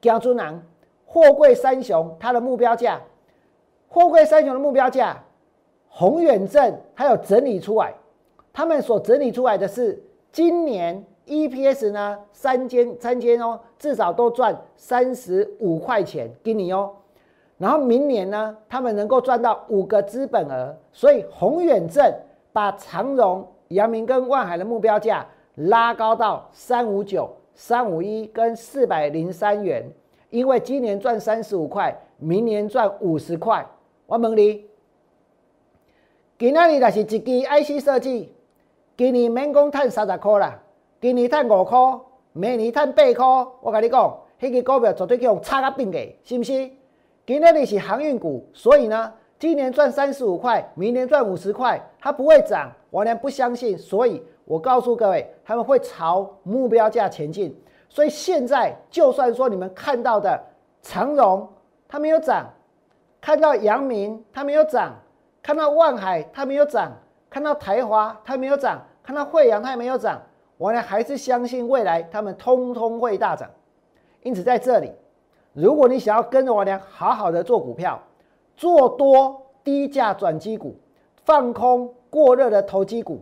[0.00, 0.60] 江珠南
[1.06, 3.00] 货柜三雄它的目标价，
[3.88, 5.16] 货柜三雄的目标价，
[5.88, 7.94] 宏远镇还有整理出来，
[8.52, 16.92] 他们所整理出来的是今年 EPS 呢三间三间哦，至少都赚三十五块钱给你哦。
[17.56, 22.14] 然后明年呢，他们能够赚到五个资本额，所以宏远镇
[22.52, 23.46] 把长荣。
[23.68, 25.26] 阳明跟万海的目标价
[25.56, 29.86] 拉高到三五九、三五一跟四百零三元，
[30.30, 33.62] 因为今年赚三十五块，明年赚五十块。
[34.08, 34.64] 我问你，
[36.38, 38.32] 今年你就是一支 IC 设计，
[38.96, 40.58] 今年免讲赚三十块啦，
[40.98, 41.78] 今年赚五块，
[42.32, 43.26] 明年赚八块。
[43.60, 46.52] 我跟你讲，那个股票绝对叫用差个病的，是不是？
[47.26, 52.72] 今年你是航运股，所以呢，今年赚三十五块，明年赚五十块，它不会涨。
[52.88, 57.54] 我呢不相信，所以我告诉各位，他们会朝目标价前进。
[57.90, 60.42] 所以现在就算说你们看到的
[60.80, 61.46] 长荣
[61.86, 62.50] 它没有涨，
[63.20, 64.94] 看到阳明它没有涨，
[65.42, 66.92] 看到万海它没有涨，
[67.28, 70.22] 看到台华它没有涨，看到惠阳它也没有涨，
[70.56, 73.48] 我呢还是相信未来他们通通会大涨。
[74.22, 74.92] 因此在这里，
[75.52, 78.00] 如果你想要跟着我娘好好的做股票，
[78.56, 80.76] 做多低价转机股，
[81.24, 81.94] 放空。
[82.10, 83.20] 过热的投机股，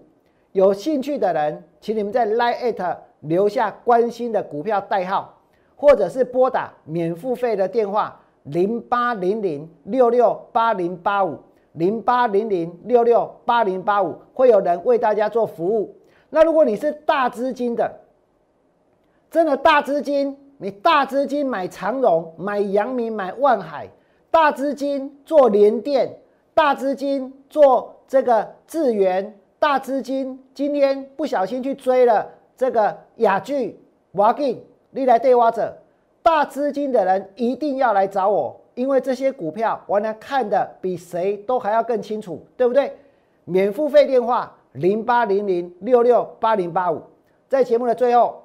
[0.52, 5.34] 有兴趣的人，请你们在 Line 留下关心的股票代号，
[5.74, 11.38] 或者是拨打免付费的电话零八零零六六八零八五
[11.72, 15.94] 零八零零六六八零八五，会有人为大家做服务。
[16.30, 18.00] 那如果你是大资金的，
[19.30, 23.88] 真的大资金，你大资金买长荣、买阳明、买万海，
[24.30, 26.18] 大资金做联电，
[26.54, 27.92] 大资金做。
[28.08, 32.24] 这个智源大资金今天不小心去追了
[32.56, 33.76] 这个雅聚、
[34.14, 35.76] 华金、历来对挖者，
[36.26, 42.92] 大资金的人一定要来找我，因为这些股票我呢看的比谁都还要更清楚，对不对？
[43.44, 47.00] 免付费电话零八零零六六八零八五，
[47.48, 48.42] 在节目的最后，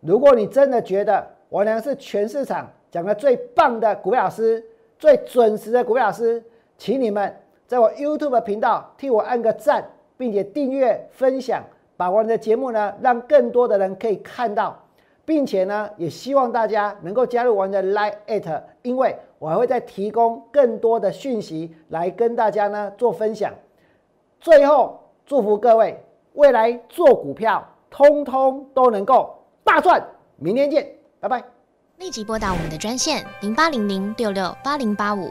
[0.00, 4.64] 如果你真的觉得我呢是全市场讲的最棒的股票老师、
[4.98, 6.42] 最准时的股票老师，
[6.78, 7.36] 请你们。
[7.66, 11.62] 在我 YouTube 频道替我按个赞，并且订阅分享，
[11.98, 14.79] 把我的节目呢让更多的人可以看到，
[15.30, 23.54] 并且呢也希望大家能够加入我的 Line，at，因为我还会再提供更多的讯息来跟大家呢做分享。
[24.40, 26.02] 最后祝福各位
[26.32, 30.04] 未来做股票，通通都能够大赚。
[30.34, 30.84] 明天见，
[31.20, 31.44] 拜拜。
[31.98, 35.30] 立即拨打我们的专线零八零零六六八零八五。